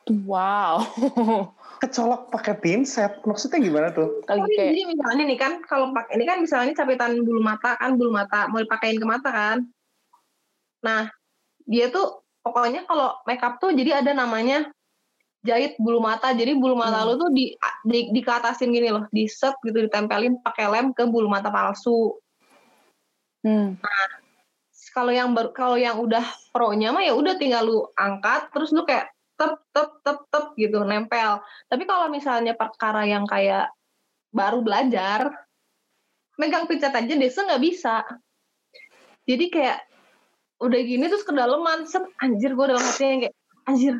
[0.07, 0.87] Wow.
[1.83, 4.23] Kecolok pakai pinset, maksudnya gimana tuh?
[4.23, 7.75] Kali Tapi kayak jadi misalnya nih kan kalau pakai ini kan misalnya capitan bulu mata
[7.75, 9.67] kan bulu mata mau dipakein ke mata kan
[10.81, 11.11] nah
[11.67, 14.69] dia tuh pokoknya kalau makeup tuh jadi ada namanya
[15.43, 17.07] jahit bulu mata jadi bulu mata Hmm.
[17.11, 21.27] lu tuh di, di dikatasin gini loh di set gitu ditempelin pakai lem ke bulu
[21.27, 22.15] mata palsu
[23.43, 23.75] hmm.
[24.97, 28.81] Kalau yang baru kalau yang udah pro-nya mah ya udah tinggal lu angkat terus lu
[28.81, 31.37] kayak tep tep tep tep gitu nempel.
[31.69, 33.69] Tapi kalau misalnya perkara yang kayak
[34.33, 35.29] baru belajar
[36.41, 38.01] megang pinset aja desa nggak bisa.
[39.29, 39.85] Jadi kayak
[40.65, 43.35] udah gini terus kedalaman set anjir gue dalam hatinya kayak
[43.69, 43.93] anjir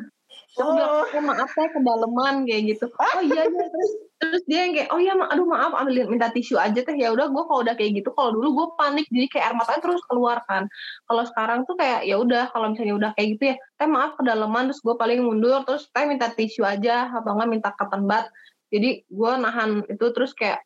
[0.56, 2.88] Aku bilang, oh, maaf saya kedalaman kayak gitu.
[2.88, 3.64] Oh iya iya.
[3.68, 6.96] Terus terus dia yang kayak oh iya ma aduh maaf ambil minta tisu aja teh.
[6.96, 9.80] Ya udah gue kalau udah kayak gitu kalau dulu gue panik jadi kayak air matanya
[9.84, 10.64] terus keluar kan.
[11.04, 14.72] Kalau sekarang tuh kayak ya udah kalau misalnya udah kayak gitu ya teh maaf kedalaman
[14.72, 18.26] terus gue paling mundur terus teh minta tisu aja atau enggak minta cotton bud
[18.72, 20.64] jadi gue nahan itu terus kayak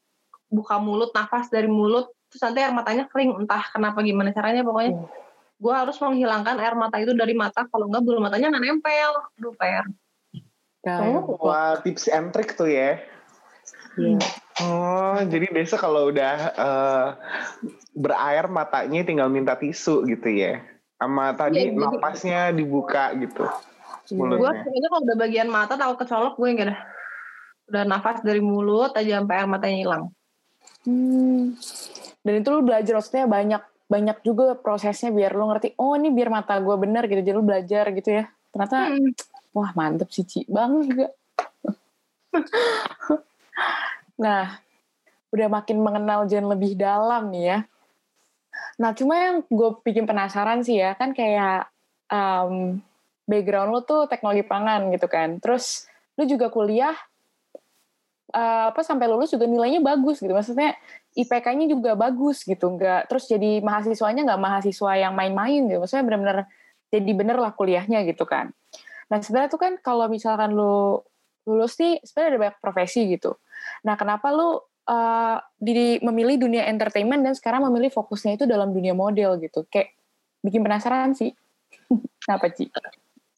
[0.53, 5.05] buka mulut nafas dari mulut terus nanti air matanya kering entah kenapa gimana caranya pokoknya
[5.63, 9.55] gue harus menghilangkan air mata itu dari mata kalau enggak bulu matanya nggak nempel aduh
[9.55, 9.87] PR
[10.83, 10.99] Nah,
[11.39, 12.99] Wah, tips and trick tuh ya.
[13.95, 14.19] iya.
[14.59, 17.07] Oh, jadi biasa kalau udah eh,
[17.95, 20.59] berair matanya tinggal minta tisu gitu ya.
[20.99, 23.47] Sama tadi Iya, jadi- napasnya dibuka gitu.
[24.11, 24.67] Gue Mulutnya.
[24.67, 26.81] sebenarnya kalau udah bagian mata tahu kecolok gue enggak dah.
[27.71, 30.05] Udah nafas dari mulut aja sampai air matanya hilang.
[30.83, 31.55] Hmm.
[32.27, 36.33] Dan itu lu belajar maksudnya banyak banyak juga prosesnya biar lu ngerti oh ini biar
[36.33, 38.25] mata gue bener gitu jadi lu belajar gitu ya.
[38.49, 39.13] Ternyata Hmm.
[39.53, 41.13] wah mantep sih Ci bang juga.
[44.17, 44.57] Nah
[45.33, 47.59] udah makin mengenal Jen lebih dalam nih ya.
[48.81, 51.69] Nah cuma yang gue bikin penasaran sih ya kan kayak
[52.09, 52.81] um,
[53.29, 55.37] background lu tuh teknologi pangan gitu kan.
[55.37, 55.85] Terus
[56.17, 56.97] lu juga kuliah
[58.33, 60.33] uh, apa sampai lulus juga nilainya bagus gitu.
[60.33, 60.75] Maksudnya
[61.13, 65.79] IPK-nya juga bagus gitu nggak terus jadi mahasiswanya nggak mahasiswa yang main-main gitu.
[65.79, 66.39] Maksudnya benar-benar
[66.93, 68.51] jadi bener lah kuliahnya gitu kan.
[69.13, 71.01] Nah sebenarnya tuh kan kalau misalkan lu
[71.45, 73.37] lulus nih sebenarnya ada banyak profesi gitu.
[73.85, 74.57] Nah kenapa lu
[74.89, 79.69] uh, di memilih dunia entertainment dan sekarang memilih fokusnya itu dalam dunia model gitu?
[79.69, 79.95] Kayak
[80.43, 81.31] bikin penasaran sih.
[82.23, 82.71] Kenapa Ci?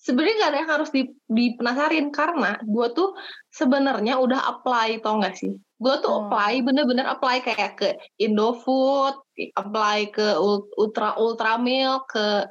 [0.05, 3.17] Sebenarnya gak ada yang harus di, dipenasarin karena gue tuh
[3.49, 5.57] sebenarnya udah apply tau gak sih?
[5.81, 6.29] Gue tuh Hmm.
[6.29, 7.89] apply bener-bener apply kayak ke
[8.21, 9.17] Indofood,
[9.57, 12.45] apply ke Ul- Ultra Ultramilk, ke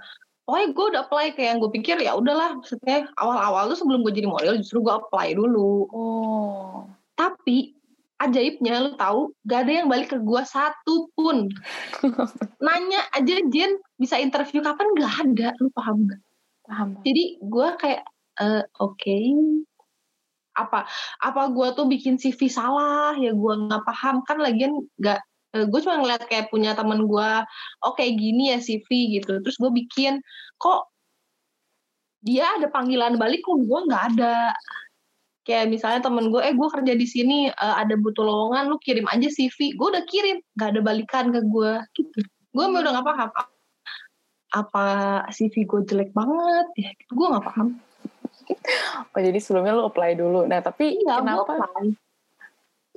[0.43, 4.11] Pokoknya gue udah apply kayak yang gue pikir ya udahlah maksudnya awal-awal tuh sebelum gue
[4.11, 5.87] jadi model justru gue apply dulu.
[5.87, 6.83] oh
[7.15, 7.71] Tapi
[8.19, 11.47] ajaibnya lu tahu gak ada yang balik ke gue satu pun.
[12.65, 16.19] Nanya aja Jen bisa interview kapan gak ada, lu paham gak?
[16.73, 18.01] Paham Jadi gue kayak
[18.41, 19.17] eh, oke.
[20.57, 20.89] Apa
[21.21, 23.13] apa gue tuh bikin CV salah?
[23.21, 24.25] Ya gue nggak paham.
[24.25, 25.21] Kan lagian nggak
[25.53, 27.29] gue cuma ngeliat kayak punya temen gue
[27.85, 29.37] oh gini ya CV gitu.
[29.45, 30.17] Terus gue bikin
[30.57, 30.89] kok
[32.25, 34.57] dia ada panggilan balik kok gue nggak ada?
[35.45, 39.05] Kayak misalnya temen gue eh gue kerja di sini eh, ada butuh lowongan lu kirim
[39.13, 42.19] aja CV gue udah kirim nggak ada balikan ke gue gitu.
[42.53, 43.52] Gue udah nggak paham
[44.53, 44.85] apa
[45.33, 47.11] CV gue jelek banget ya gitu.
[47.17, 47.67] gue nggak paham
[49.09, 51.97] oh jadi sebelumnya lu apply dulu nah tapi Iya, kenapa apply.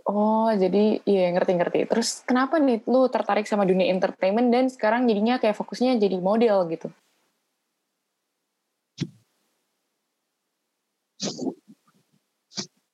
[0.06, 1.90] Oh, jadi iya ngerti-ngerti.
[1.90, 6.70] Terus kenapa nih lu tertarik sama dunia entertainment dan sekarang jadinya kayak fokusnya jadi model
[6.70, 6.94] gitu?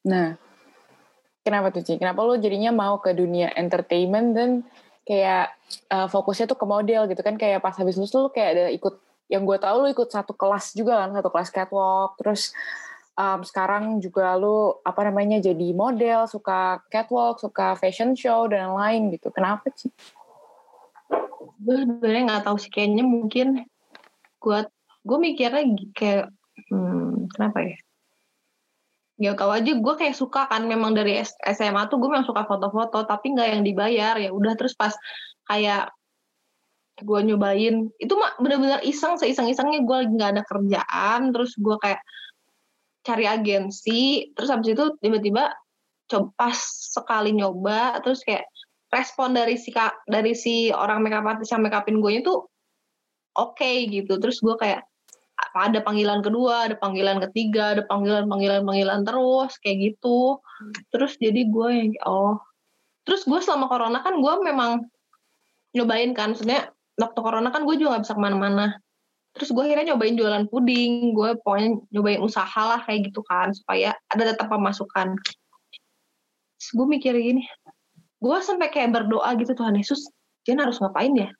[0.08, 0.40] Nah,
[1.44, 2.00] kenapa tuh Ci?
[2.00, 4.50] Kenapa lu jadinya mau ke dunia entertainment dan
[5.02, 5.54] kayak
[5.90, 7.34] uh, fokusnya tuh ke model gitu kan?
[7.36, 8.94] Kayak pas habis lulus lu kayak ada ikut,
[9.32, 12.52] yang gue tahu lu ikut satu kelas juga kan, satu kelas catwalk, terus
[13.16, 19.12] um, sekarang juga lu apa namanya jadi model, suka catwalk, suka fashion show dan lain
[19.14, 19.32] gitu.
[19.32, 19.90] Kenapa sih?
[21.62, 23.46] gue sebenarnya nggak tahu sih kayaknya mungkin
[24.42, 24.58] gue
[25.02, 25.62] gue mikirnya
[25.94, 26.26] kayak
[26.70, 27.76] hmm, kenapa ya
[29.22, 33.06] ya tahu aja gue kayak suka kan memang dari SMA tuh gue memang suka foto-foto
[33.06, 34.14] tapi nggak yang dibayar.
[34.18, 34.90] Ya udah terus pas
[35.46, 35.94] kayak
[37.02, 42.02] gue nyobain itu mah bener-bener iseng seiseng-isengnya gue lagi nggak ada kerjaan terus gue kayak
[43.02, 45.50] cari agensi terus habis itu tiba-tiba
[46.10, 46.58] coba pas
[46.92, 48.44] sekali nyoba terus kayak
[48.92, 49.72] respon dari si
[50.04, 52.44] dari si orang makeup artist yang make upin gue itu
[53.32, 54.12] oke gitu.
[54.20, 54.84] Terus gue kayak
[55.54, 60.38] ada panggilan kedua ada panggilan ketiga ada panggilan panggilan panggilan terus kayak gitu
[60.94, 62.38] terus jadi gue yang oh
[63.02, 64.86] terus gue selama corona kan gue memang
[65.74, 68.66] nyobain kan maksudnya waktu corona kan gue juga gak bisa ke mana-mana
[69.32, 73.96] terus gue akhirnya nyobain jualan puding gue pokoknya nyobain usaha lah kayak gitu kan supaya
[74.12, 75.16] ada tetap pemasukan
[76.62, 77.42] gue mikir gini
[78.22, 80.06] gue sampai kayak berdoa gitu Tuhan Yesus
[80.46, 81.30] Jen harus ngapain ya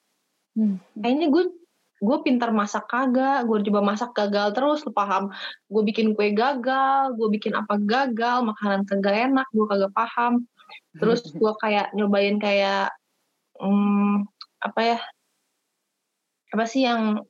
[0.53, 0.77] Hmm.
[0.93, 1.45] kayaknya gue
[2.03, 5.31] gue pintar masak kagak gue coba masak gagal terus lu paham.
[5.71, 10.43] Gue bikin kue gagal gue bikin apa gagal makanan kagak enak gue kagak paham.
[10.99, 12.91] Terus gue kayak nyobain kayak
[13.63, 14.27] hmm,
[14.59, 14.99] apa ya
[16.53, 17.23] apa sih yang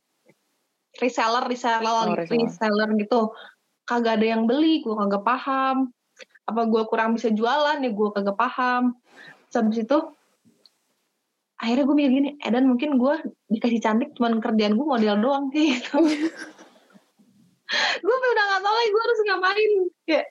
[0.97, 2.49] reseller reseller Oh, reseller.
[2.49, 3.29] reseller gitu.
[3.85, 5.93] Kagak ada yang beli gue kagak paham.
[6.49, 8.97] Apa gue kurang bisa jualan ya gue kagak paham.
[9.53, 9.97] Terus habis itu
[11.63, 13.15] akhirnya gue mikir gini Edan mungkin gue
[13.47, 16.03] dikasih cantik cuman kerjaan gue model doang kayak gitu
[18.03, 19.71] gue udah gak tau lagi gue harus ngapain.
[20.05, 20.25] Kayak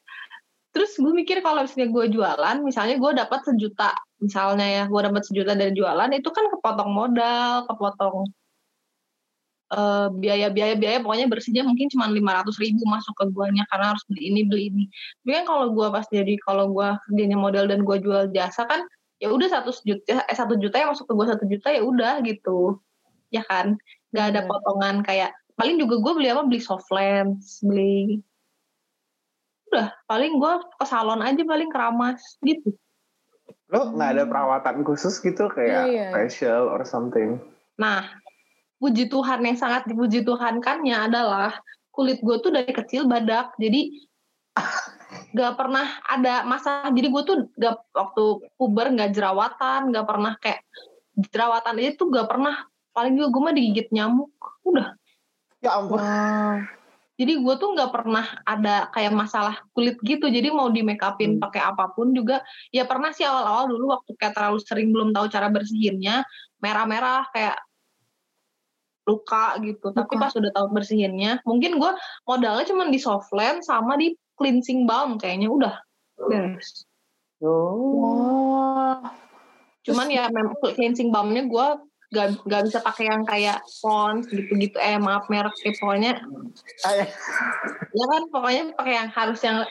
[0.73, 3.93] terus gue mikir kalau misalnya gue jualan misalnya gue dapat sejuta
[4.25, 8.25] misalnya ya gue dapat sejuta dari jualan itu kan kepotong modal kepotong
[9.77, 14.05] eh, biaya-biaya biaya pokoknya bersihnya mungkin cuma lima ratus ribu masuk ke guanya karena harus
[14.09, 14.85] beli ini beli ini.
[15.25, 18.81] Tapi kan kalau gue pas jadi kalau gue kerjanya model dan gue jual jasa kan
[19.23, 22.19] ya udah satu juta eh satu juta yang masuk ke gue satu juta ya udah
[22.27, 22.83] gitu
[23.31, 23.79] ya kan
[24.11, 24.51] nggak ada Bener.
[24.51, 28.19] potongan kayak paling juga gue beli apa beli soft lens beli
[29.71, 32.75] udah paling gue ke salon aja paling keramas gitu
[33.73, 36.07] Lo nggak ada perawatan khusus gitu kayak Iya, iya.
[36.13, 37.39] facial or something?
[37.79, 38.05] nah
[38.83, 41.55] puji Tuhan yang sangat dipuji Tuhan kannya adalah
[41.95, 43.87] kulit gue tuh dari kecil badak jadi
[45.33, 48.25] gak pernah ada masalah jadi gue tuh gak waktu
[48.57, 50.61] puber gak jerawatan gak pernah kayak
[51.17, 52.55] jerawatan aja tuh gak pernah
[52.93, 54.33] paling juga gue mah digigit nyamuk
[54.65, 54.97] udah
[55.63, 55.95] Ya ampun.
[55.95, 56.67] Wow.
[57.15, 61.39] jadi gue tuh nggak pernah ada kayak masalah kulit gitu jadi mau di make upin
[61.39, 62.43] pakai apa pun juga
[62.75, 66.27] ya pernah sih awal-awal dulu waktu kayak terlalu sering belum tahu cara bersihinnya
[66.59, 67.63] merah-merah kayak
[69.07, 70.23] luka gitu tapi Luka.
[70.27, 71.93] pas udah tahu bersihinnya mungkin gue
[72.27, 75.75] modalnya cuma di softland sama di cleansing balm kayaknya udah
[76.17, 76.87] beres
[77.43, 77.99] Oh.
[77.99, 79.03] Wah.
[79.83, 81.67] cuman ya mem- cleansing balmnya gue
[82.15, 86.23] gak, gak bisa pakai yang kayak Pond's gitu-gitu eh maaf merek ya pokoknya
[87.91, 89.67] ya kan pokoknya pakai yang harus yang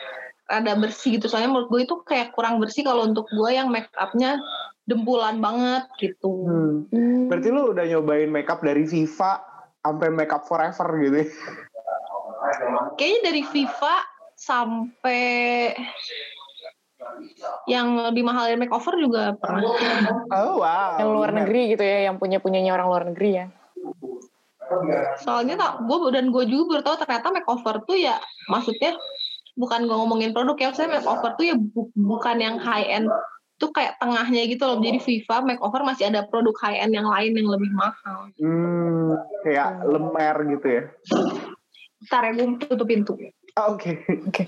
[0.52, 3.88] rada bersih gitu soalnya menurut gue itu kayak kurang bersih kalau untuk gue yang make
[3.96, 4.36] upnya
[4.84, 6.92] dempulan banget gitu hmm.
[6.92, 7.32] Hmm.
[7.32, 9.40] Berarti lu udah nyobain makeup dari Viva
[9.80, 11.28] sampai makeup forever gitu ya?
[13.00, 13.96] kayaknya dari Viva
[14.42, 15.70] sampai
[17.70, 19.62] yang lebih mahal dari makeover juga pernah
[20.34, 20.98] Oh wow.
[20.98, 21.38] Yang luar Bener.
[21.46, 23.46] negeri gitu ya, yang punya punyanya orang luar negeri ya.
[25.20, 28.16] soalnya tak gue dan gue juga baru tahu ternyata makeover tuh ya
[28.48, 28.96] maksudnya
[29.52, 33.04] bukan gue ngomongin produk ya saya makeover tuh ya bu- bukan yang high end
[33.60, 37.36] tuh kayak tengahnya gitu loh jadi Viva makeover masih ada produk high end yang lain
[37.36, 39.12] yang lebih mahal Hmm,
[39.44, 40.82] kayak lemer gitu ya.
[42.08, 43.12] Ntar ya gue tutup pintu
[43.52, 44.00] Ah, Oke.
[44.28, 44.44] Oke.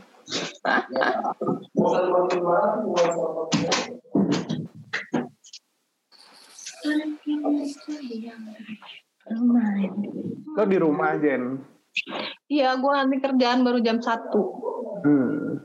[10.57, 11.61] Lo di rumah Jen.
[12.49, 14.09] Iya, gue nanti kerjaan baru jam 1.
[15.05, 15.61] Hmm.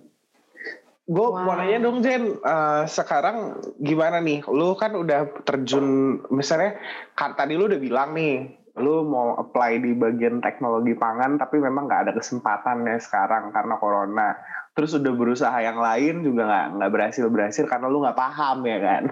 [1.10, 4.44] Gue mau nanya dong Jen, eh, sekarang gimana nih?
[4.52, 6.76] Lu kan udah terjun, misalnya
[7.16, 11.86] kan tadi lu udah bilang nih, lu mau apply di bagian teknologi pangan, tapi memang
[11.86, 14.30] nggak ada kesempatannya sekarang karena corona.
[14.74, 18.80] Terus udah berusaha yang lain juga nggak nggak berhasil berhasil karena lu nggak paham ya
[18.80, 19.04] kan?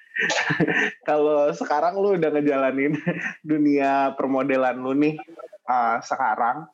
[1.08, 2.96] Kalau sekarang lu udah ngejalanin
[3.52, 5.20] dunia permodelan lu nih
[5.68, 6.66] uh, sekarang,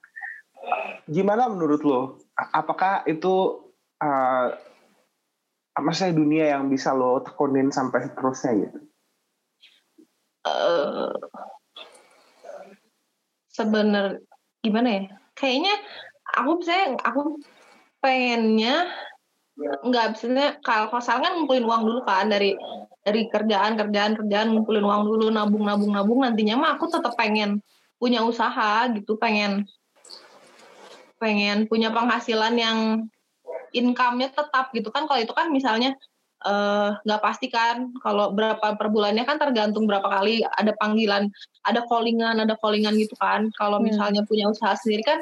[1.10, 2.00] gimana menurut lu?
[2.38, 3.66] Apakah itu
[3.98, 4.46] uh,
[5.78, 8.78] maksudnya dunia yang bisa lo tekunin sampai seterusnya gitu?
[10.48, 11.10] Eh,
[13.58, 14.22] sebener
[14.62, 15.02] gimana ya?
[15.34, 15.74] Kayaknya
[16.38, 17.20] aku misalnya aku
[17.98, 18.74] pengennya
[19.58, 22.54] nggak misalnya kalau sekarang kan ngumpulin uang dulu kan dari
[23.02, 27.58] dari kerjaan kerjaan kerjaan ngumpulin uang dulu nabung nabung nabung nantinya mah aku tetap pengen
[27.98, 29.66] punya usaha gitu pengen
[31.18, 32.78] pengen punya penghasilan yang
[33.74, 35.98] income-nya tetap gitu kan kalau itu kan misalnya
[36.38, 41.26] eh, nggak pasti kan kalau berapa per bulannya kan tergantung berapa kali ada panggilan
[41.66, 43.90] ada callingan ada callingan gitu kan kalau Hmm.
[43.90, 45.18] misalnya punya usaha sendiri kan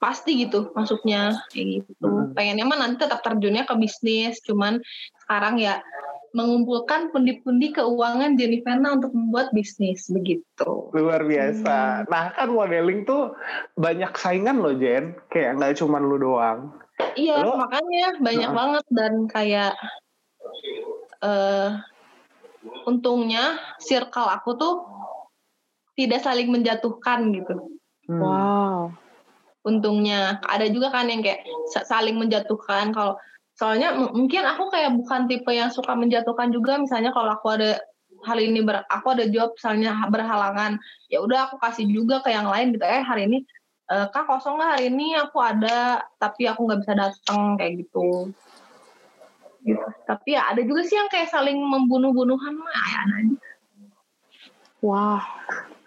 [0.00, 2.32] pasti gitu masuknya kayak gitu Hmm.
[2.36, 4.80] pengennya mah nanti tetap terjunnya ke bisnis cuman
[5.24, 5.80] sekarang ya
[6.34, 12.10] mengumpulkan pundi-pundi keuangan Jenniferna untuk membuat bisnis begitu Luar biasa.
[12.10, 13.38] Nah kan modeling tuh
[13.78, 16.74] banyak saingan loh Jen, kayak nggak cuma lu doang.
[17.14, 18.58] Iya, Lo- makanya banyak Heeh.
[18.58, 19.72] banget dan kayak
[21.24, 21.70] eh
[22.86, 24.74] untungnya circle aku tuh
[25.94, 27.54] tidak saling menjatuhkan gitu.
[28.10, 28.20] Hmm.
[28.20, 28.78] Wow.
[29.64, 33.16] Untungnya ada juga kan yang kayak sa- saling menjatuhkan kalau
[33.54, 37.78] soalnya mungkin aku kayak bukan tipe yang suka menjatuhkan juga misalnya kalau aku ada
[38.26, 40.74] hal ini ber, aku ada job misalnya berhalangan
[41.06, 43.46] ya udah aku kasih juga ke yang lain gitu eh hari ini
[43.90, 48.32] eh, kak kosong nggak hari ini aku ada tapi aku nggak bisa datang kayak gitu
[49.64, 53.48] gitu tapi ya ada juga sih yang kayak saling membunuh-bunuhan mah ya aja.
[54.84, 55.24] Wah.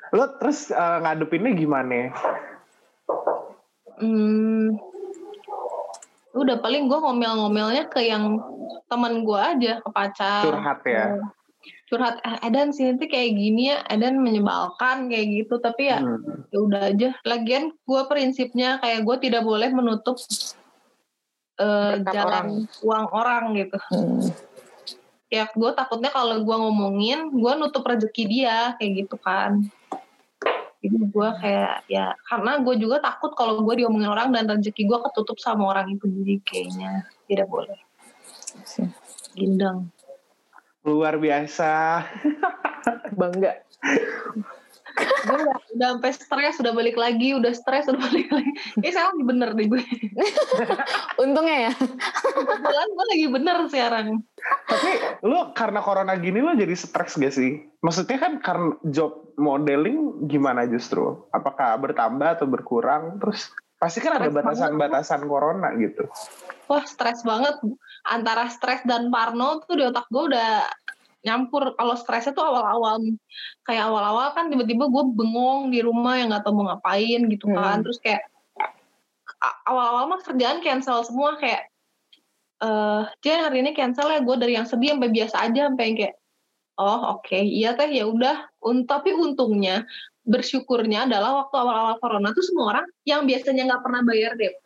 [0.09, 2.09] Lo terus eh, ngadepinnya gimana?
[3.97, 4.77] Hmm,
[6.37, 8.37] udah paling gue ngomel-ngomelnya ke yang
[8.85, 11.05] teman gue aja ke pacar Curhat ya?
[11.87, 15.59] Curhat eh, Edan sih nanti kayak gini ya Edan menyebalkan kayak gitu.
[15.63, 16.45] Tapi ya Hmm.
[16.51, 17.09] ya udah aja.
[17.23, 20.19] Lagian gue prinsipnya kayak gue tidak boleh menutup
[21.57, 22.45] eh, Berkat jalan
[22.83, 23.77] uang orang gitu.
[23.91, 24.29] Hmm.
[25.27, 29.59] ya gue takutnya kalau gue ngomongin gue nutup rezeki dia kayak gitu kan.
[30.79, 34.99] Jadi gue kayak ya karena gue juga takut kalau gue diomongin orang dan rezeki gue
[35.11, 36.91] ketutup sama orang itu jadi kayaknya.
[37.27, 37.75] Tidak boleh.
[39.35, 39.91] Gindang
[40.87, 42.01] Luar biasa.
[43.19, 43.59] Bangga.
[44.97, 48.49] gue udah, udah sampai stres udah balik lagi udah stres udah balik lagi
[48.81, 49.83] eh sekarang lagi bener deh gue
[51.21, 51.73] Untungnya ya.
[52.33, 54.07] kebetulan gue lagi bener sekarang
[54.65, 57.61] Tapi lu karena corona gini lu jadi stres gak sih?
[57.85, 61.29] Maksudnya kan karena job modeling gimana justru?
[61.29, 63.21] Apakah bertambah atau berkurang?
[63.21, 66.09] Terus pasti kan ada batasan-batasan corona gitu.
[66.67, 67.61] wah stres banget.
[68.09, 70.65] Antara stres dan parno tuh di otak gue udah
[71.23, 71.77] nyampur.
[71.77, 72.99] Kalau stresnya tuh awal-awal.
[73.63, 77.79] Kayak awal-awal kan tiba-tiba gue bengong di rumah yang nggak tahu mau ngapain gitu kan.
[77.79, 77.83] Hmm.
[77.85, 78.25] terus kayak
[79.69, 81.37] awal-awal mah kerjaan cancel semua.
[81.37, 81.69] Kayak
[82.57, 84.19] eh Jen hari ini cancel ya.
[84.25, 85.69] Gue dari yang sedih sampai biasa aja.
[85.69, 86.15] Sampai yang kayak
[86.81, 87.37] oh oke.
[87.37, 88.49] Iya teh ya udah.
[88.65, 89.85] Un- tapi untungnya
[90.27, 94.65] bersyukurnya adalah waktu awal-awal corona tuh semua orang yang biasanya nggak pernah bayar DP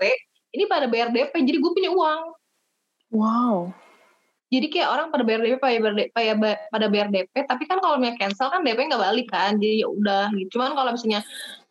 [0.57, 2.22] ini pada bayar DP jadi gue punya uang.
[3.12, 3.76] Wow.
[4.51, 7.64] jadi kayak orang pada bayar DP pada bayar, DP, pada bayar- pada bayar DP tapi
[7.70, 10.59] kan kalau misalnya cancel kan DP nggak balik kan jadi ya udah gitu.
[10.59, 11.22] Cuman kalau misalnya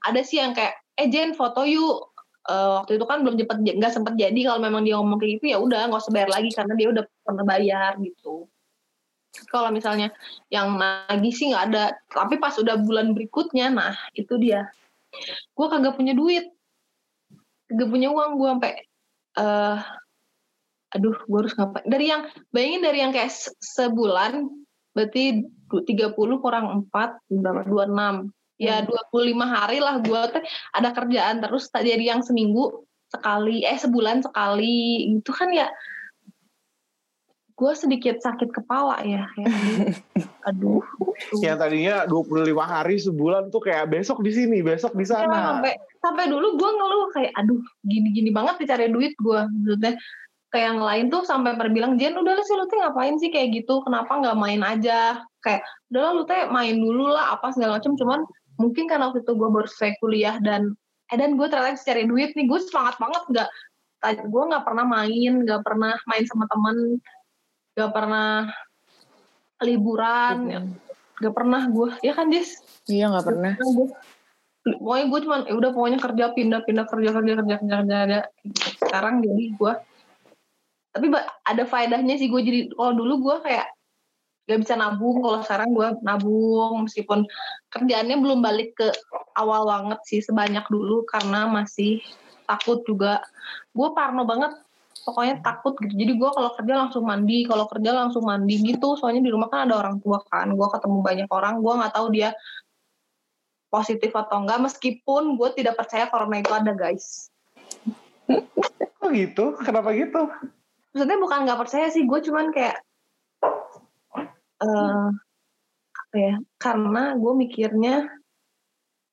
[0.07, 2.11] ada sih yang kayak eh Jen foto yuk.
[2.51, 5.55] Eh, waktu itu kan belum cepet nggak sempet jadi kalau memang dia ngomong kayak gitu
[5.55, 8.50] ya udah nggak usah bayar lagi karena dia udah pernah bayar gitu
[9.51, 10.11] kalau misalnya
[10.51, 11.85] yang nagih sih nggak ada.
[12.11, 14.71] Tapi pas udah bulan berikutnya nah itu dia.
[15.55, 16.51] Gue kagak punya duit.
[17.71, 18.73] Kagak punya uang gue sampai
[19.39, 19.79] eh
[20.91, 21.87] aduh gue harus ngapain?
[21.87, 24.51] Dari yang bayangin dari yang kayak se- sebulan
[24.91, 27.63] berarti du- 30 kurang 4 berapa?
[27.63, 30.43] 26 ya 25 hari lah gue teh
[30.75, 35.07] ada kerjaan terus tak dari yang seminggu sekali eh sebulan sekali.
[35.15, 35.71] Itu kan ya
[37.61, 39.53] gue sedikit sakit kepala ya kayak,
[40.49, 40.81] aduh.
[41.45, 45.61] Yang tadinya 25 hari sebulan tuh kayak besok di sini, besok di Ya, sana.
[45.61, 50.01] sampai sampai dulu gue ngeluh kayak aduh gini-gini banget dicari duit gue maksudnya.
[50.51, 53.63] Kayak yang lain tuh sampai pada bilang Jen udah sih lu teh ngapain sih kayak
[53.63, 53.87] gitu?
[53.87, 55.23] Kenapa nggak main aja?
[55.47, 55.63] Kayak
[55.95, 57.95] udahlah lu teh main dulu lah apa segala macam.
[57.95, 58.27] Cuman
[58.59, 60.75] mungkin karena waktu itu gue baru selesai kuliah dan
[61.13, 63.49] eh dan gue ternyata cari duit nih gue semangat banget nggak
[64.27, 66.99] gue nggak pernah main nggak pernah main sama temen
[67.77, 68.51] nggak pernah
[69.61, 70.37] liburan
[71.21, 73.53] nggak pernah gue ya kan Jess Iya nggak pernah.
[73.55, 73.87] Nah, gue
[74.61, 78.21] pokoknya gue cuman ya udah pokoknya kerja pindah pindah kerja kerja kerja kerja kerja ada
[78.77, 79.73] sekarang jadi gue
[80.91, 81.07] tapi
[81.47, 83.69] ada faedahnya sih gue jadi kalau dulu gue kayak
[84.51, 85.23] gak bisa nabung.
[85.23, 87.23] Kalau sekarang gue nabung meskipun
[87.71, 88.91] kerjaannya belum balik ke
[89.39, 92.03] awal banget sih sebanyak dulu karena masih
[92.51, 93.23] takut juga.
[93.71, 94.59] Gue parno banget
[95.05, 99.25] pokoknya takut gitu jadi gue kalau kerja langsung mandi kalau kerja langsung mandi gitu soalnya
[99.25, 102.31] di rumah kan ada orang tua kan gue ketemu banyak orang gue nggak tahu dia
[103.71, 107.31] positif atau enggak meskipun gue tidak percaya corona itu ada guys
[109.01, 109.59] Kok gitu?
[109.65, 110.31] Kenapa gitu?
[110.91, 112.77] maksudnya bukan nggak percaya sih gue cuman kayak
[114.61, 115.09] eh
[115.95, 118.11] apa ya karena gue mikirnya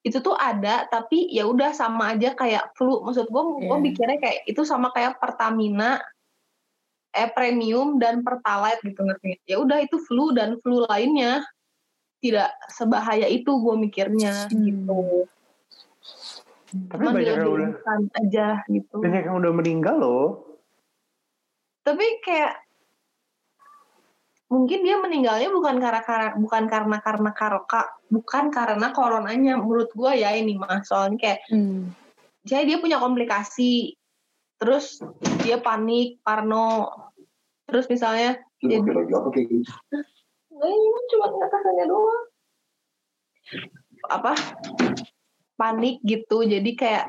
[0.08, 3.84] itu tuh ada tapi ya udah sama aja kayak flu maksud gue gue Iya.
[3.84, 6.00] mikirnya kayak itu sama kayak Pertamina
[7.12, 11.42] eh premium dan pertalite gitu ngerti ya udah itu flu dan flu lainnya
[12.18, 14.62] tidak sebahaya itu gue mikirnya Hmm.
[14.66, 15.02] gitu
[16.68, 17.72] Tapi cuman banyak yang udah
[18.22, 20.28] aja gitu banyak yang udah meninggal loh.
[21.82, 22.67] tapi kayak
[24.48, 30.12] mungkin dia meninggalnya bukan karena karena bukan karena karena karoka bukan karena coronanya menurut gue
[30.24, 30.84] ya ini mah.
[30.88, 31.92] Soalnya kayak Hmm.
[32.48, 34.00] jadi dia punya komplikasi
[34.58, 35.04] terus
[35.44, 36.90] dia panik parno
[37.68, 38.82] terus misalnya jadi
[40.58, 41.26] Nggak, ini cuma
[41.86, 42.24] doang.
[44.10, 44.34] Apa?
[45.60, 47.06] Panik gitu jadi kayak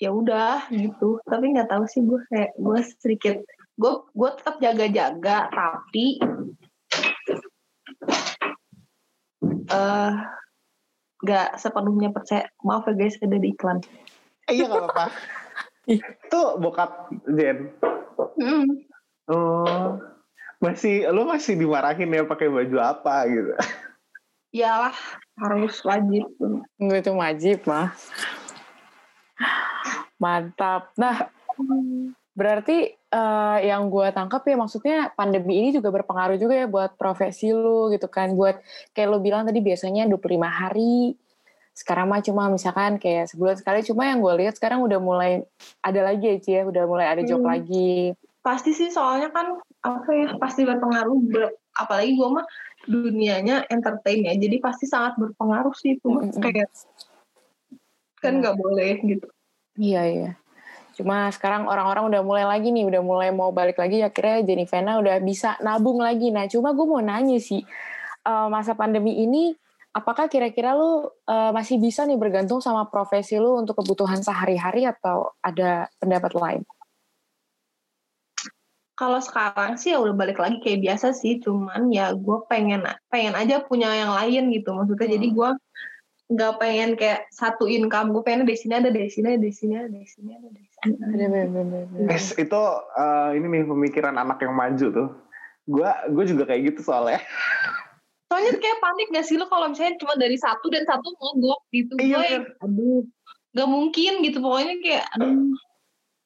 [0.00, 1.20] ya udah gitu.
[1.26, 3.36] Tapi nggak tahu sih gue kayak gue sedikit
[3.82, 6.22] gue gue tetap jaga-jaga tapi
[9.66, 10.14] eh
[11.22, 13.82] nggak sepenuhnya percaya maaf ya guys ada di iklan
[14.50, 15.06] iya gak apa-apa.
[15.90, 17.74] Itu bokap Jen.
[18.38, 18.86] Mm.
[19.26, 19.98] Oh,
[20.62, 23.52] masih lu masih dimarahin ya pakai baju apa gitu.
[24.52, 24.94] iyalah
[25.40, 26.28] harus wajib
[26.78, 27.90] Gue itu wajib mah.
[30.22, 30.94] Mantap.
[30.94, 31.26] Nah,
[32.38, 37.52] berarti eh, yang gue tangkap ya maksudnya pandemi ini juga berpengaruh juga ya buat profesi
[37.52, 38.32] lu gitu kan.
[38.32, 41.12] Buat kayak lu bilang tadi biasanya 25 hari.
[41.72, 43.80] Sekarang mah cuma misalkan kayak sebulan sekali.
[43.82, 45.44] Cuma yang gue lihat sekarang udah mulai
[45.80, 46.62] ada lagi ya Ci ya.
[46.64, 47.52] Udah mulai ada job Hmm.
[47.52, 48.16] lagi.
[48.42, 52.42] pasti sih soalnya kan apa ya pasti berpengaruh ber- apalagi gue mah
[52.84, 56.10] dunianya entertain ya jadi pasti sangat berpengaruh sih itu.
[56.10, 56.42] Mm-mm.
[56.42, 56.66] kayak
[58.18, 59.30] kan nggak boleh gitu
[59.78, 60.30] Iya, iya.
[60.92, 64.04] Cuma sekarang orang-orang udah mulai lagi nih, udah mulai mau balik lagi.
[64.04, 66.28] Akhirnya Jennifer udah bisa nabung lagi.
[66.28, 67.64] Nah, cuma gue mau nanya sih,
[68.24, 69.56] eh, masa pandemi ini
[69.92, 75.32] apakah kira-kira lu eh, masih bisa nih bergantung sama profesi lu untuk kebutuhan sehari-hari atau
[75.44, 76.62] ada pendapat lain?
[78.92, 83.34] Kalau sekarang sih ya udah balik lagi kayak biasa sih, cuman ya gue pengen pengen
[83.34, 85.08] aja punya yang lain gitu maksudnya.
[85.16, 85.50] Jadi gue
[86.32, 89.74] nggak pengen kayak satu income, gue pengen di sini ada di sini ada di sini
[89.80, 90.71] ada di sini ada di.
[90.82, 91.86] Bener-bener.
[92.10, 92.62] Guys, itu
[92.98, 95.08] eh, ini nih pemikiran anak yang maju tuh.
[95.66, 97.22] Gua gue juga kayak gitu soalnya.
[98.26, 101.94] Soalnya kayak panik gak sih lo kalau misalnya cuma dari satu dan satu mogok gitu.
[102.00, 103.04] Iya, gue aduh
[103.52, 105.52] gak mungkin gitu pokoknya kayak aduh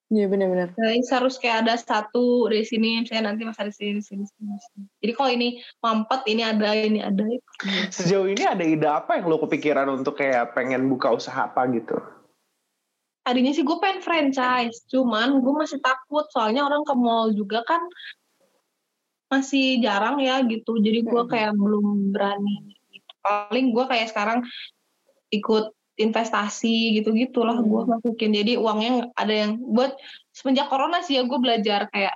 [0.07, 0.71] Iya bener-bener.
[0.79, 4.87] guys harus kayak ada satu di sini misalnya nanti mas ada di sini sini, sini.
[5.03, 7.27] Jadi kalau ini mampet ini ada ini ada.
[7.91, 11.99] Sejauh ini ada ide apa yang lo kepikiran untuk kayak pengen buka usaha apa gitu?
[13.27, 17.83] Tadinya sih gue pengen franchise, cuman gue masih takut soalnya orang ke mall juga kan
[19.27, 20.79] masih jarang ya gitu.
[20.79, 22.79] Jadi gue kayak belum berani.
[22.95, 23.13] Gitu.
[23.27, 24.47] Paling gue kayak sekarang
[25.35, 27.99] ikut investasi gitu gitulah gue Hmm.
[27.99, 28.31] masukin.
[28.31, 29.99] Jadi uangnya ada yang buat
[30.31, 32.15] semenjak corona sih ya gue belajar kayak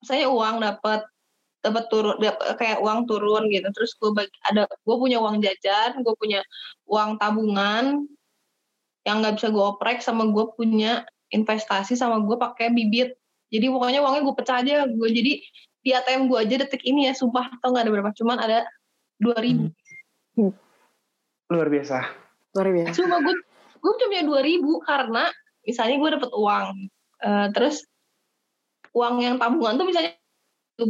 [0.00, 1.04] saya uang dapat
[1.60, 5.98] dapat turun dap- kayak uang turun gitu terus gue bagi ada gue punya uang jajan
[5.98, 6.38] gue punya
[6.86, 8.06] uang tabungan
[9.06, 13.14] yang nggak bisa gue oprek sama gue punya investasi sama gue pakai bibit
[13.54, 15.32] jadi pokoknya uangnya gue pecah aja gue jadi
[15.86, 18.58] di ATM gue aja detik ini ya sumpah atau nggak ada berapa cuman ada
[19.22, 19.70] dua ribu
[21.46, 22.02] Luar biasa.
[22.58, 22.92] Luar biasa.
[22.98, 23.34] cuma gue
[23.78, 25.30] gue cuma punya dua ribu karena
[25.62, 26.68] misalnya gue dapet uang
[27.22, 27.86] eh, terus
[28.90, 30.18] uang yang tabungan tuh misalnya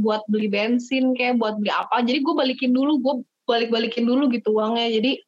[0.01, 3.15] buat beli bensin kayak buat beli apa jadi gue balikin dulu gue
[3.47, 5.23] balik balikin dulu gitu uangnya jadi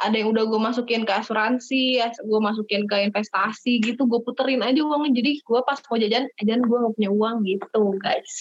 [0.00, 4.64] ada yang udah gue masukin ke asuransi ya gue masukin ke investasi gitu gue puterin
[4.64, 8.34] aja uangnya jadi gue pas mau jajan jajan gue gak punya uang gitu guys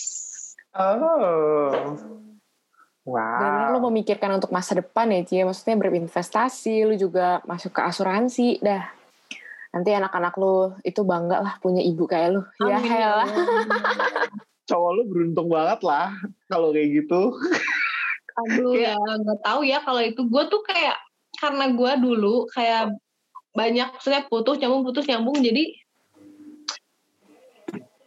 [0.69, 1.97] Oh.
[3.09, 3.89] Lu Wow.
[3.89, 5.41] memikirkan untuk masa depan ya Cia.
[5.41, 8.61] Maksudnya berinvestasi, lu juga masuk ke asuransi.
[8.61, 8.85] Dah,
[9.73, 12.41] nanti anak-anak lu itu bangga lah punya ibu kayak lu.
[12.61, 13.25] Ya Amin, helah.
[13.25, 13.25] Allah.
[14.69, 16.13] Cowok lu beruntung banget lah
[16.45, 17.33] kalau kayak gitu.
[18.45, 20.95] Aduh ya nggak tahu ya kalau itu gue tuh kayak
[21.39, 22.91] karena gue dulu kayak
[23.55, 25.63] banyak maksudnya putus nyambung putus nyambung jadi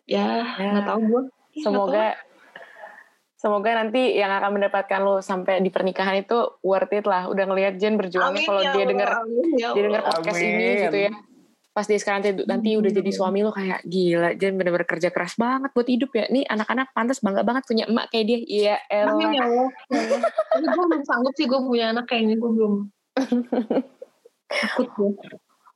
[0.06, 0.68] ya Ya.
[0.76, 1.22] nggak tahu gue
[1.60, 2.16] Semoga
[3.36, 7.26] Semoga nanti yang akan mendapatkan lo sampai di pernikahan itu worth it lah.
[7.26, 9.08] Udah ngelihat Jen berjuangnya kalau dia denger
[9.58, 10.46] ya dia denger podcast Amin.
[10.54, 11.12] ini gitu ya.
[11.74, 15.34] Pas dia sekarang nanti, nanti udah jadi suami lo kayak gila Jen bener-bener kerja keras
[15.34, 16.30] banget buat hidup ya.
[16.30, 18.38] Nih anak-anak pantas bangga banget punya emak kayak dia.
[18.46, 18.74] Iya
[19.10, 19.34] Amin elah.
[19.34, 19.68] ya Allah.
[19.90, 22.74] Ya gue belum sanggup sih gue punya anak kayak ini gue belum
[24.52, 25.10] takut gue.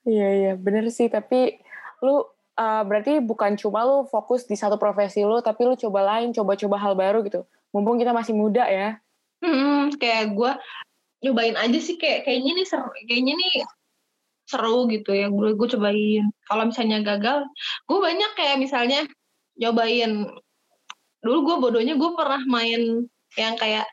[0.07, 1.59] Iya iya bener sih tapi
[2.05, 2.23] lu
[2.57, 6.77] uh, berarti bukan cuma lu fokus di satu profesi lu tapi lu coba lain coba-coba
[6.79, 7.45] hal baru gitu.
[7.75, 8.97] Mumpung kita masih muda ya.
[9.43, 10.53] Hmm, kayak gue
[11.27, 13.55] nyobain aja sih kayak kayaknya nih seru, kayaknya nih
[14.47, 16.25] seru gitu ya gue gue cobain.
[16.47, 17.45] Kalau misalnya gagal,
[17.85, 19.05] gue banyak kayak misalnya
[19.59, 20.31] nyobain.
[21.21, 23.05] Dulu gue bodohnya gue pernah main
[23.37, 23.85] yang kayak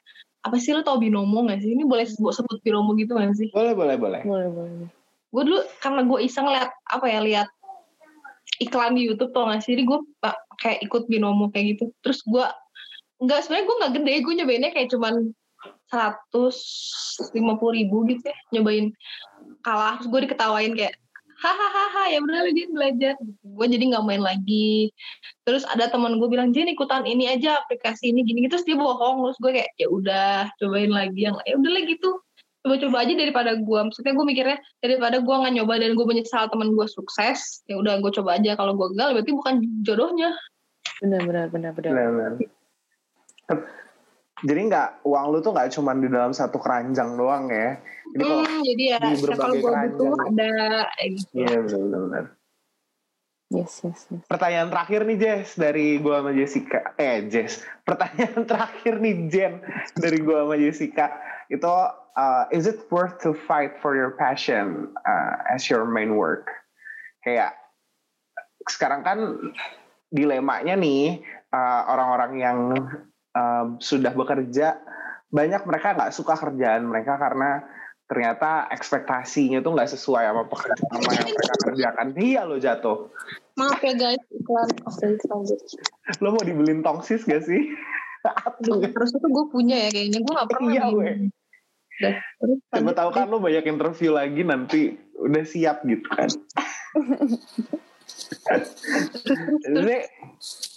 [0.43, 1.71] apa sih lo tau binomo gak sih?
[1.71, 3.49] Ini boleh sebut, sebut binomo gitu gak sih?
[3.55, 4.21] Boleh, boleh, boleh.
[4.27, 4.71] Boleh boleh.
[5.33, 7.47] Gue dulu karena gue iseng liat apa ya lihat
[8.59, 9.73] iklan di YouTube tau gak sih?
[9.73, 9.99] Jadi gue
[10.59, 11.95] kayak ikut binomo kayak gitu.
[12.03, 12.45] Terus gue
[13.23, 15.31] nggak sebenarnya gue nggak gede, gue nyobainnya kayak cuman
[15.87, 17.31] 150
[17.71, 18.91] ribu gitu ya nyobain
[19.63, 20.97] kalah terus gue diketawain kayak
[21.43, 23.13] hahaha ya benar dia belajar.
[23.43, 24.95] Gue jadi nggak main lagi.
[25.43, 28.47] Terus ada teman gue bilang Jen ikutan ini aja aplikasi ini gini.
[28.47, 31.27] Gitu terus dia bohong terus gue kayak ya udah cobain lagi.
[31.27, 32.09] Yang ya udah lah gitu.
[32.63, 36.71] Coba-coba aja daripada gue maksudnya gue mikirnya daripada gue nggak nyoba dan gue menyesal teman
[36.71, 38.55] gue sukses ya udah gue coba aja.
[38.55, 40.31] Kalau gue gagal berarti bukan jodohnya.
[41.03, 41.91] Benar benar benar benar.
[41.91, 43.82] Benar, benar.
[44.43, 47.79] Jadi nggak uang lu tuh nggak cuma di dalam satu keranjang doang ya.
[48.11, 50.11] Jadi kalau hmm, jadi ya di ya kalau berbagai gue butuh keranjang.
[50.27, 50.53] ada
[50.99, 51.33] gitu.
[51.39, 52.01] Iya benar benar.
[52.03, 52.25] benar.
[53.53, 54.23] Yes yes yes.
[54.25, 56.79] Pertanyaan terakhir nih Jess dari gua sama Jessica.
[56.97, 59.53] Eh Jess, pertanyaan terakhir nih Jen
[59.95, 61.05] dari gua sama Jessica.
[61.47, 66.49] Itu uh, is it worth to fight for your passion uh, as your main work?
[67.21, 67.55] Kayak
[68.67, 69.19] sekarang kan
[70.09, 71.21] dilemanya nih
[71.53, 72.57] uh, orang-orang yang
[73.33, 74.79] um, sudah bekerja
[75.33, 77.65] banyak mereka nggak suka kerjaan mereka karena
[78.05, 82.07] ternyata ekspektasinya tuh nggak sesuai sama pekerjaan sama yang mereka kerjakan.
[82.13, 82.97] Iya lo jatuh.
[83.53, 84.69] maaf ya guys iklan
[86.21, 87.69] Lo mau dibeliin tongsis gak sih?
[88.25, 92.17] Harusnya tuh gue punya ya kayaknya gue gak pernah Iya,
[92.73, 92.97] Siapa lanjut.
[92.97, 96.29] tahu kan lo banyak interview lagi nanti udah siap gitu kan.
[99.63, 99.97] Jadi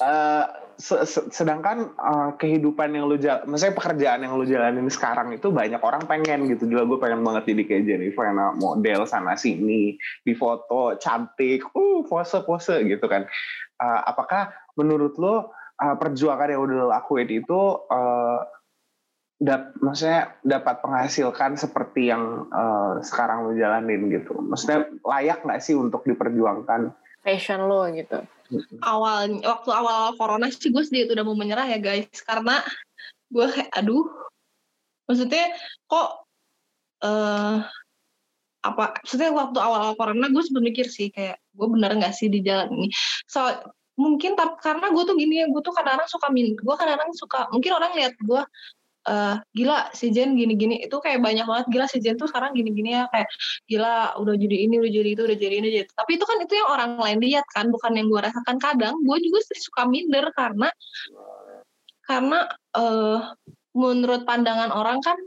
[0.02, 0.44] eh,
[0.76, 5.50] se- se- sedangkan eh, kehidupan yang lu jal, maksudnya pekerjaan yang lu jalanin sekarang itu
[5.50, 9.96] banyak orang pengen gitu juga gue pengen banget jadi kayak Jennifer yang model sana sini
[10.22, 13.26] di foto cantik, uh pose pose gitu kan.
[13.76, 15.50] Eh, apakah menurut lo
[15.80, 17.60] eh, perjuangan yang udah lo lakuin itu
[17.90, 18.40] eh,
[19.36, 24.38] dap, maksudnya dapat menghasilkan seperti yang eh, sekarang lo jalanin gitu?
[24.38, 27.05] Maksudnya layak nggak sih untuk diperjuangkan?
[27.26, 28.22] Passion lo gitu.
[28.86, 32.06] awal waktu awal corona sih gue sedikit udah mau menyerah ya guys.
[32.22, 32.62] Karena
[33.26, 34.06] gue kayak aduh
[35.10, 35.50] maksudnya
[35.90, 36.22] kok
[37.02, 37.58] eh
[38.62, 42.46] apa maksudnya waktu awal-awal corona gue sempat mikir sih kayak gue bener nggak sih di
[42.46, 42.88] jalan ini?
[43.26, 43.42] So
[43.98, 47.50] mungkin tapi karena gue tuh gini ya gue tuh kadang-kadang suka min gue kadang-kadang suka
[47.50, 48.42] mungkin orang lihat gue
[49.06, 50.82] eh gila si Jen gini-gini.
[50.82, 53.28] Itu kayak banyak banget gila si Jen tuh sekarang gini-gini ya kayak
[53.70, 55.94] gila udah jadi ini udah jadi itu udah jadi ini jadi itu.
[55.94, 58.56] tapi itu kan itu yang orang lain lihat kan bukan yang gue rasakan.
[58.58, 60.68] Kadang gue juga suka minder karena
[62.06, 62.38] karena
[62.74, 63.18] eh
[63.76, 65.18] menurut pandangan orang kan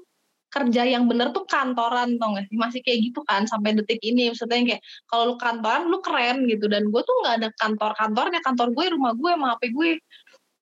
[0.50, 2.58] kerja yang bener tuh kantoran tau gak sih?
[2.58, 4.34] Masih kayak gitu kan sampai detik ini.
[4.34, 6.66] Maksudnya kayak kalau lu kantoran lu keren gitu.
[6.66, 8.42] Dan gue tuh nggak ada kantor-kantornya.
[8.42, 9.90] Kantor gue rumah gue sama HP gue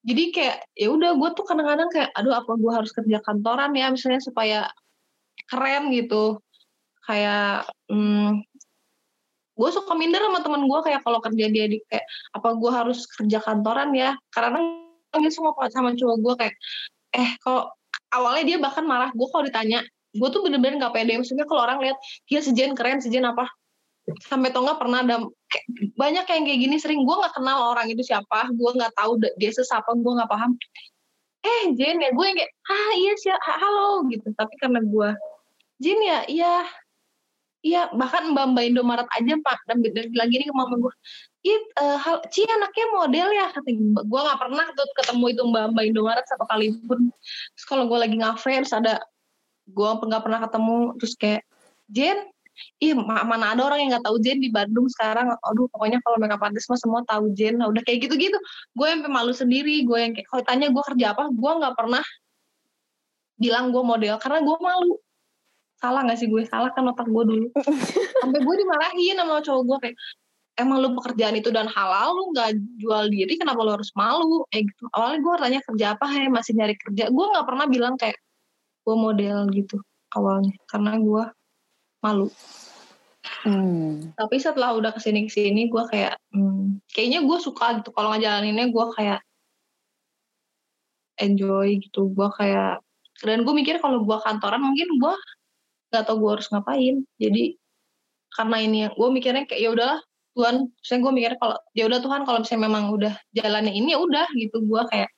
[0.07, 3.91] jadi kayak ya udah gue tuh kadang-kadang kayak aduh apa gue harus kerja kantoran ya
[3.91, 4.59] misalnya supaya
[5.51, 6.39] keren gitu.
[7.03, 8.39] Kayak hmm,
[9.57, 13.03] gue suka minder sama temen gue kayak kalau kerja dia di kayak apa gue harus
[13.19, 14.15] kerja kantoran ya?
[14.31, 14.63] Karena
[15.19, 16.55] ini semua sama cowok gue kayak
[17.11, 17.67] eh kalau
[18.15, 19.83] awalnya dia bahkan marah gue kalau ditanya
[20.15, 21.19] gue tuh bener-bener nggak pede.
[21.19, 21.99] Maksudnya kalau orang lihat
[22.31, 23.43] dia sejen keren sejen apa?
[24.23, 25.27] Sampai tau nggak pernah ada
[25.97, 27.01] banyak yang kayak gini sering.
[27.07, 28.51] Gue nggak kenal orang itu siapa.
[28.53, 30.55] Gue nggak tahu dia sesapa gue nggak paham.
[31.43, 32.09] Eh Jen ya?
[32.11, 34.27] Gue yang kayak ah iya sih halo gitu.
[34.35, 35.09] Tapi karena gue
[35.79, 36.19] Jen ya?
[36.27, 36.55] Iya.
[37.65, 39.59] Iya bahkan mbak mbak Indomaret aja pak.
[39.65, 40.93] Dan bilang gini ke mama gue
[41.47, 43.47] it eh, hal Ci anaknya model ya?
[43.55, 47.09] katanya gue nggak pernah tuh ketemu itu mbak mbak Indomaret satu kali pun.
[47.55, 48.99] Terus kalau gue lagi ngafe terus ada
[49.67, 50.79] gue nggak pernah ketemu.
[50.99, 51.41] Terus kayak
[51.87, 52.19] Jen
[52.81, 55.29] ih ma- mana ada orang yang nggak tahu Jen di Bandung sekarang.
[55.33, 57.57] Aduh pokoknya kalau makeup artist mah semua tahu Jen.
[57.61, 58.37] Nah, udah kayak gitu-gitu.
[58.77, 59.83] Gue yang malu sendiri.
[59.85, 62.03] Gue yang kayak kalau tanya gue kerja apa gue nggak pernah
[63.37, 64.93] bilang gue model karena gue malu.
[65.77, 66.41] Salah nggak sih gue?
[66.49, 67.47] Salah kan otak gue dulu.
[68.21, 69.97] Sampai gue dimarahin sama cowok gue kayak
[70.57, 74.41] emang lu pekerjaan itu dan halal lu nggak jual diri kenapa lu harus malu?
[74.49, 74.83] Kayak gitu.
[74.89, 76.21] Awalnya gue tanya kerja apa he?
[76.33, 77.13] Masih nyari kerja?
[77.13, 78.17] Gue nggak pernah bilang kayak
[78.83, 79.77] gue model gitu
[80.17, 80.57] awalnya.
[80.65, 81.23] Karena gue
[82.03, 82.29] malu.
[83.43, 84.15] Hmm.
[84.15, 87.91] tapi setelah udah ke sini ke sini gue kayak hmm, kayaknya gue suka gitu.
[87.91, 89.19] Kalau ngejalaninnya gue kayak
[91.19, 92.07] enjoy gitu.
[92.15, 92.79] Gue kayak
[93.23, 95.13] dan gue mikir kalau gue kantoran mungkin gue
[95.91, 97.03] nggak tau gue harus ngapain.
[97.19, 97.59] Jadi
[98.31, 99.99] karena ini yang gue mikirnya kayak ya udahlah
[100.37, 100.55] Tuhan.
[100.79, 104.27] Saya gue mikirnya kalau ya udah Tuhan kalau misalnya memang udah jalannya ini ya udah
[104.39, 104.57] gitu.
[104.63, 105.11] Gue kayak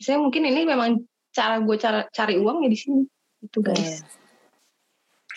[0.00, 3.02] saya mungkin ini memang cara gue cara cari uang ya di sini
[3.44, 4.04] itu guys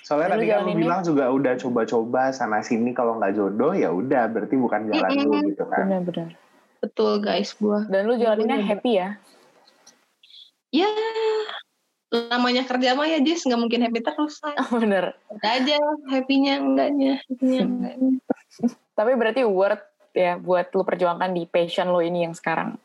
[0.10, 3.94] Soalnya tadi kan lu jalaninnya- bilang juga udah coba-coba sana sini kalau nggak jodoh ya
[3.94, 5.86] udah berarti bukan jalan lu gitu kan.
[5.86, 6.30] Benar-benar.
[6.80, 9.22] betul guys gue Dan lu jalaninnya happy ya?
[10.74, 10.90] ya
[12.10, 14.58] namanya kerja mah ya Jess nggak mungkin happy terus lah.
[14.82, 15.14] Bener.
[15.30, 15.78] Ada aja
[16.10, 18.12] happynya enggaknya happynya enggaknya
[18.98, 19.86] Tapi berarti worth
[20.18, 22.82] ya buat lu perjuangkan di passion lo ini yang sekarang.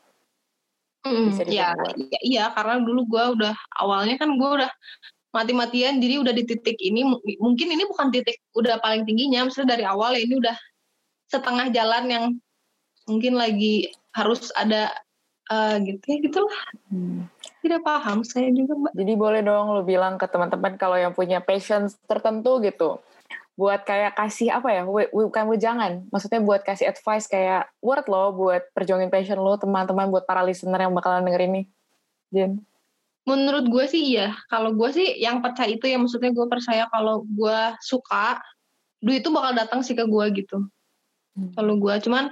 [1.05, 4.69] Mm, Bisa ya, iya, iya karena dulu gue udah awalnya kan gue udah
[5.35, 9.75] mati-matian jadi udah di titik ini mu- mungkin ini bukan titik udah paling tingginya maksudnya
[9.75, 10.55] dari awal ya ini udah
[11.27, 12.25] setengah jalan yang
[13.11, 14.95] mungkin lagi harus ada
[15.51, 16.63] eh, gitu ya gitulah
[16.95, 17.27] Hmm.
[17.59, 21.43] tidak paham saya juga mbak Jadi boleh dong lu bilang ke teman-teman kalau yang punya
[21.43, 23.03] passion tertentu gitu.
[23.59, 26.07] Buat kayak kasih apa ya, bukan wejangan.
[26.11, 30.87] Maksudnya buat kasih advice kayak worth lo buat perjuangin passion lo teman-teman buat para listener
[30.87, 31.63] yang bakalan denger ini.
[32.31, 32.63] Jen.
[33.25, 34.37] Menurut gue sih iya.
[34.53, 38.41] Kalau gue sih yang percaya itu ya maksudnya gue percaya kalau gue suka
[39.05, 40.65] duit itu bakal datang sih ke gue gitu.
[41.35, 41.51] Hmm.
[41.59, 42.31] kalau gue cuman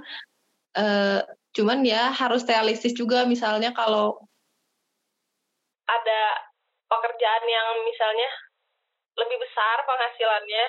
[0.78, 1.20] eh
[1.52, 4.14] cuman ya harus realistis juga misalnya kalau
[5.90, 6.22] ada
[6.86, 8.30] pekerjaan yang misalnya
[9.18, 10.64] lebih besar penghasilannya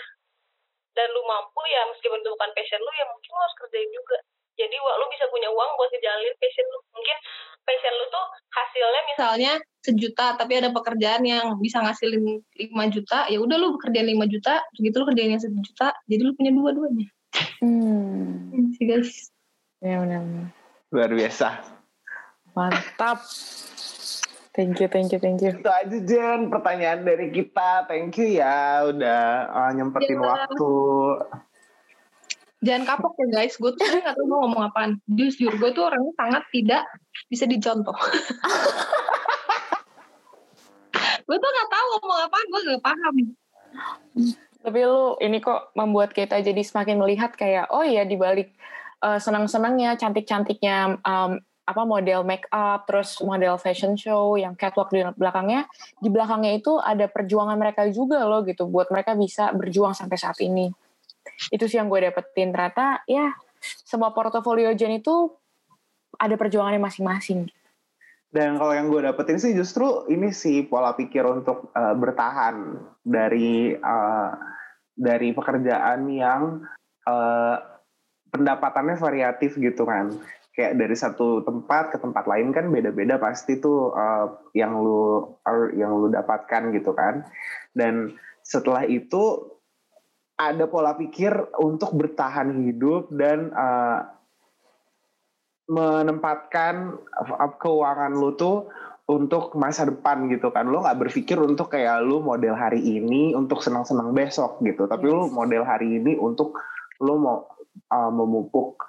[0.97, 4.17] dan lu mampu ya meskipun itu bukan passion lu ya mungkin lu harus kerjain juga.
[4.53, 6.79] Jadi lu bisa punya uang buat ngejalanin passion lu.
[6.93, 7.17] Mungkin
[7.63, 9.53] passion lu tuh hasilnya misalnya misalnya
[9.83, 14.63] sejuta tapi ada pekerjaan yang bisa ngasilin 5 juta ya udah lu kerjain 5 juta
[14.75, 17.07] begitu lu kerjain yang 1 juta jadi lu punya dua-duanya
[17.57, 18.53] Hmm.
[18.53, 19.33] Hmm, sih guys
[19.81, 20.23] Ya benar.
[20.93, 21.59] Luar biasa.
[22.53, 23.19] Mantap.
[24.53, 25.49] Thank you, thank you, thank you.
[25.49, 27.89] Itu aja Jen pertanyaan dari kita.
[27.89, 30.23] Thank you ya udah uh, nyempetin Ya.
[30.23, 30.73] waktu.
[32.63, 34.91] Jangan kapok ya guys, gue tuh sebenarnya gak tahu mau ngomong apaan.
[35.11, 36.87] Jujur, gue tuh orangnya sangat tidak
[37.27, 37.91] bisa dicontoh.
[41.27, 43.15] gue tuh gak tahu ngomong apaan, gue gak paham.
[44.63, 48.55] Tapi lu ini kok membuat kita jadi semakin melihat kayak oh ya di balik
[49.03, 55.03] uh, senang-senangnya, cantik-cantiknya um, apa model make up, terus model fashion show yang catwalk di
[55.19, 55.67] belakangnya,
[55.99, 60.39] di belakangnya itu ada perjuangan mereka juga loh gitu buat mereka bisa berjuang sampai saat
[60.39, 60.71] ini.
[61.49, 65.31] Itu sih yang gue dapetin ternyata ya semua portofolio Jen itu
[66.19, 67.49] ada perjuangannya masing-masing.
[68.33, 73.77] Dan kalau yang gue dapetin sih justru ini sih pola pikir untuk uh, bertahan dari
[73.77, 74.33] uh,
[74.97, 76.65] dari pekerjaan yang
[77.05, 77.57] uh,
[78.33, 80.17] pendapatannya variatif gitu kan.
[80.53, 85.29] Kayak dari satu tempat ke tempat lain kan beda-beda pasti tuh uh, yang lu
[85.77, 87.21] yang lu dapatkan gitu kan.
[87.77, 89.52] Dan setelah itu
[90.51, 91.31] ada pola pikir
[91.61, 94.03] untuk bertahan hidup dan uh,
[95.71, 96.99] menempatkan
[97.61, 98.67] keuangan lu tuh
[99.07, 100.67] untuk masa depan gitu kan.
[100.67, 104.87] Lo nggak berpikir untuk kayak lu model hari ini untuk senang-senang besok gitu.
[104.87, 105.13] Tapi yes.
[105.13, 106.59] lu model hari ini untuk
[107.03, 107.37] lo mau
[107.91, 108.79] uh, memupuk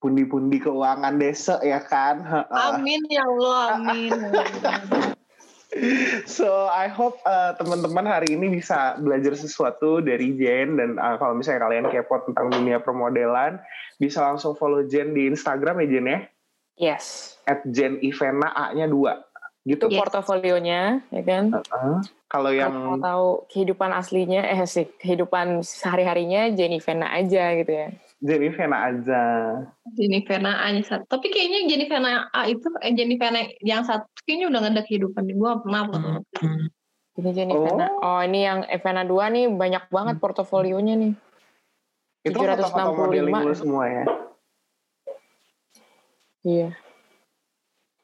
[0.00, 2.24] pundi-pundi keuangan desa ya kan?
[2.72, 4.12] Amin ya Allah amin
[6.26, 11.38] so I hope uh, teman-teman hari ini bisa belajar sesuatu dari Jen dan uh, kalau
[11.38, 13.62] misalnya kalian kepo tentang dunia permodelan
[14.02, 16.18] bisa langsung follow Jen di Instagram ya Jen ya.
[16.80, 17.36] Yes.
[17.46, 19.22] At Jen Ivena A-nya dua.
[19.62, 19.86] Gitu.
[19.86, 20.00] Itu yes.
[20.00, 21.44] portofolionya ya kan.
[21.52, 21.98] Uh -uh.
[22.30, 27.88] Kalau yang mau tahu kehidupan aslinya eh sih kehidupan sehari-harinya Jen Ivena aja gitu ya.
[28.20, 29.22] Jennifer aja.
[29.96, 31.04] Jennifer A nya satu.
[31.08, 33.32] Tapi kayaknya Jennifer A itu eh Jennifer
[33.64, 36.24] yang satu kayaknya udah ada kehidupan di gua pernah upload.
[37.16, 38.04] Ini Jennifer oh.
[38.04, 40.22] oh ini yang Evena 2 nih banyak banget hmm.
[40.22, 41.12] portofolionya nih.
[42.20, 44.04] Itu foto-foto modeling lu semua ya?
[46.44, 46.68] Iya.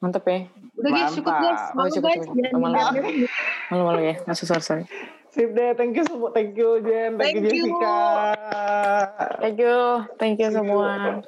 [0.01, 0.41] Mantep ya.
[0.77, 1.63] Udah guys, cukup guys.
[1.73, 2.25] Malu oh, cukup, guys.
[2.29, 2.61] Cukup.
[3.73, 4.15] Malu, malu ya.
[4.25, 4.85] Nggak sorry, sorry.
[5.37, 7.95] Sip deh, thank you semua, thank you Jen, thank, thank you Jessica.
[9.41, 9.77] Thank you,
[10.17, 11.21] thank you semua.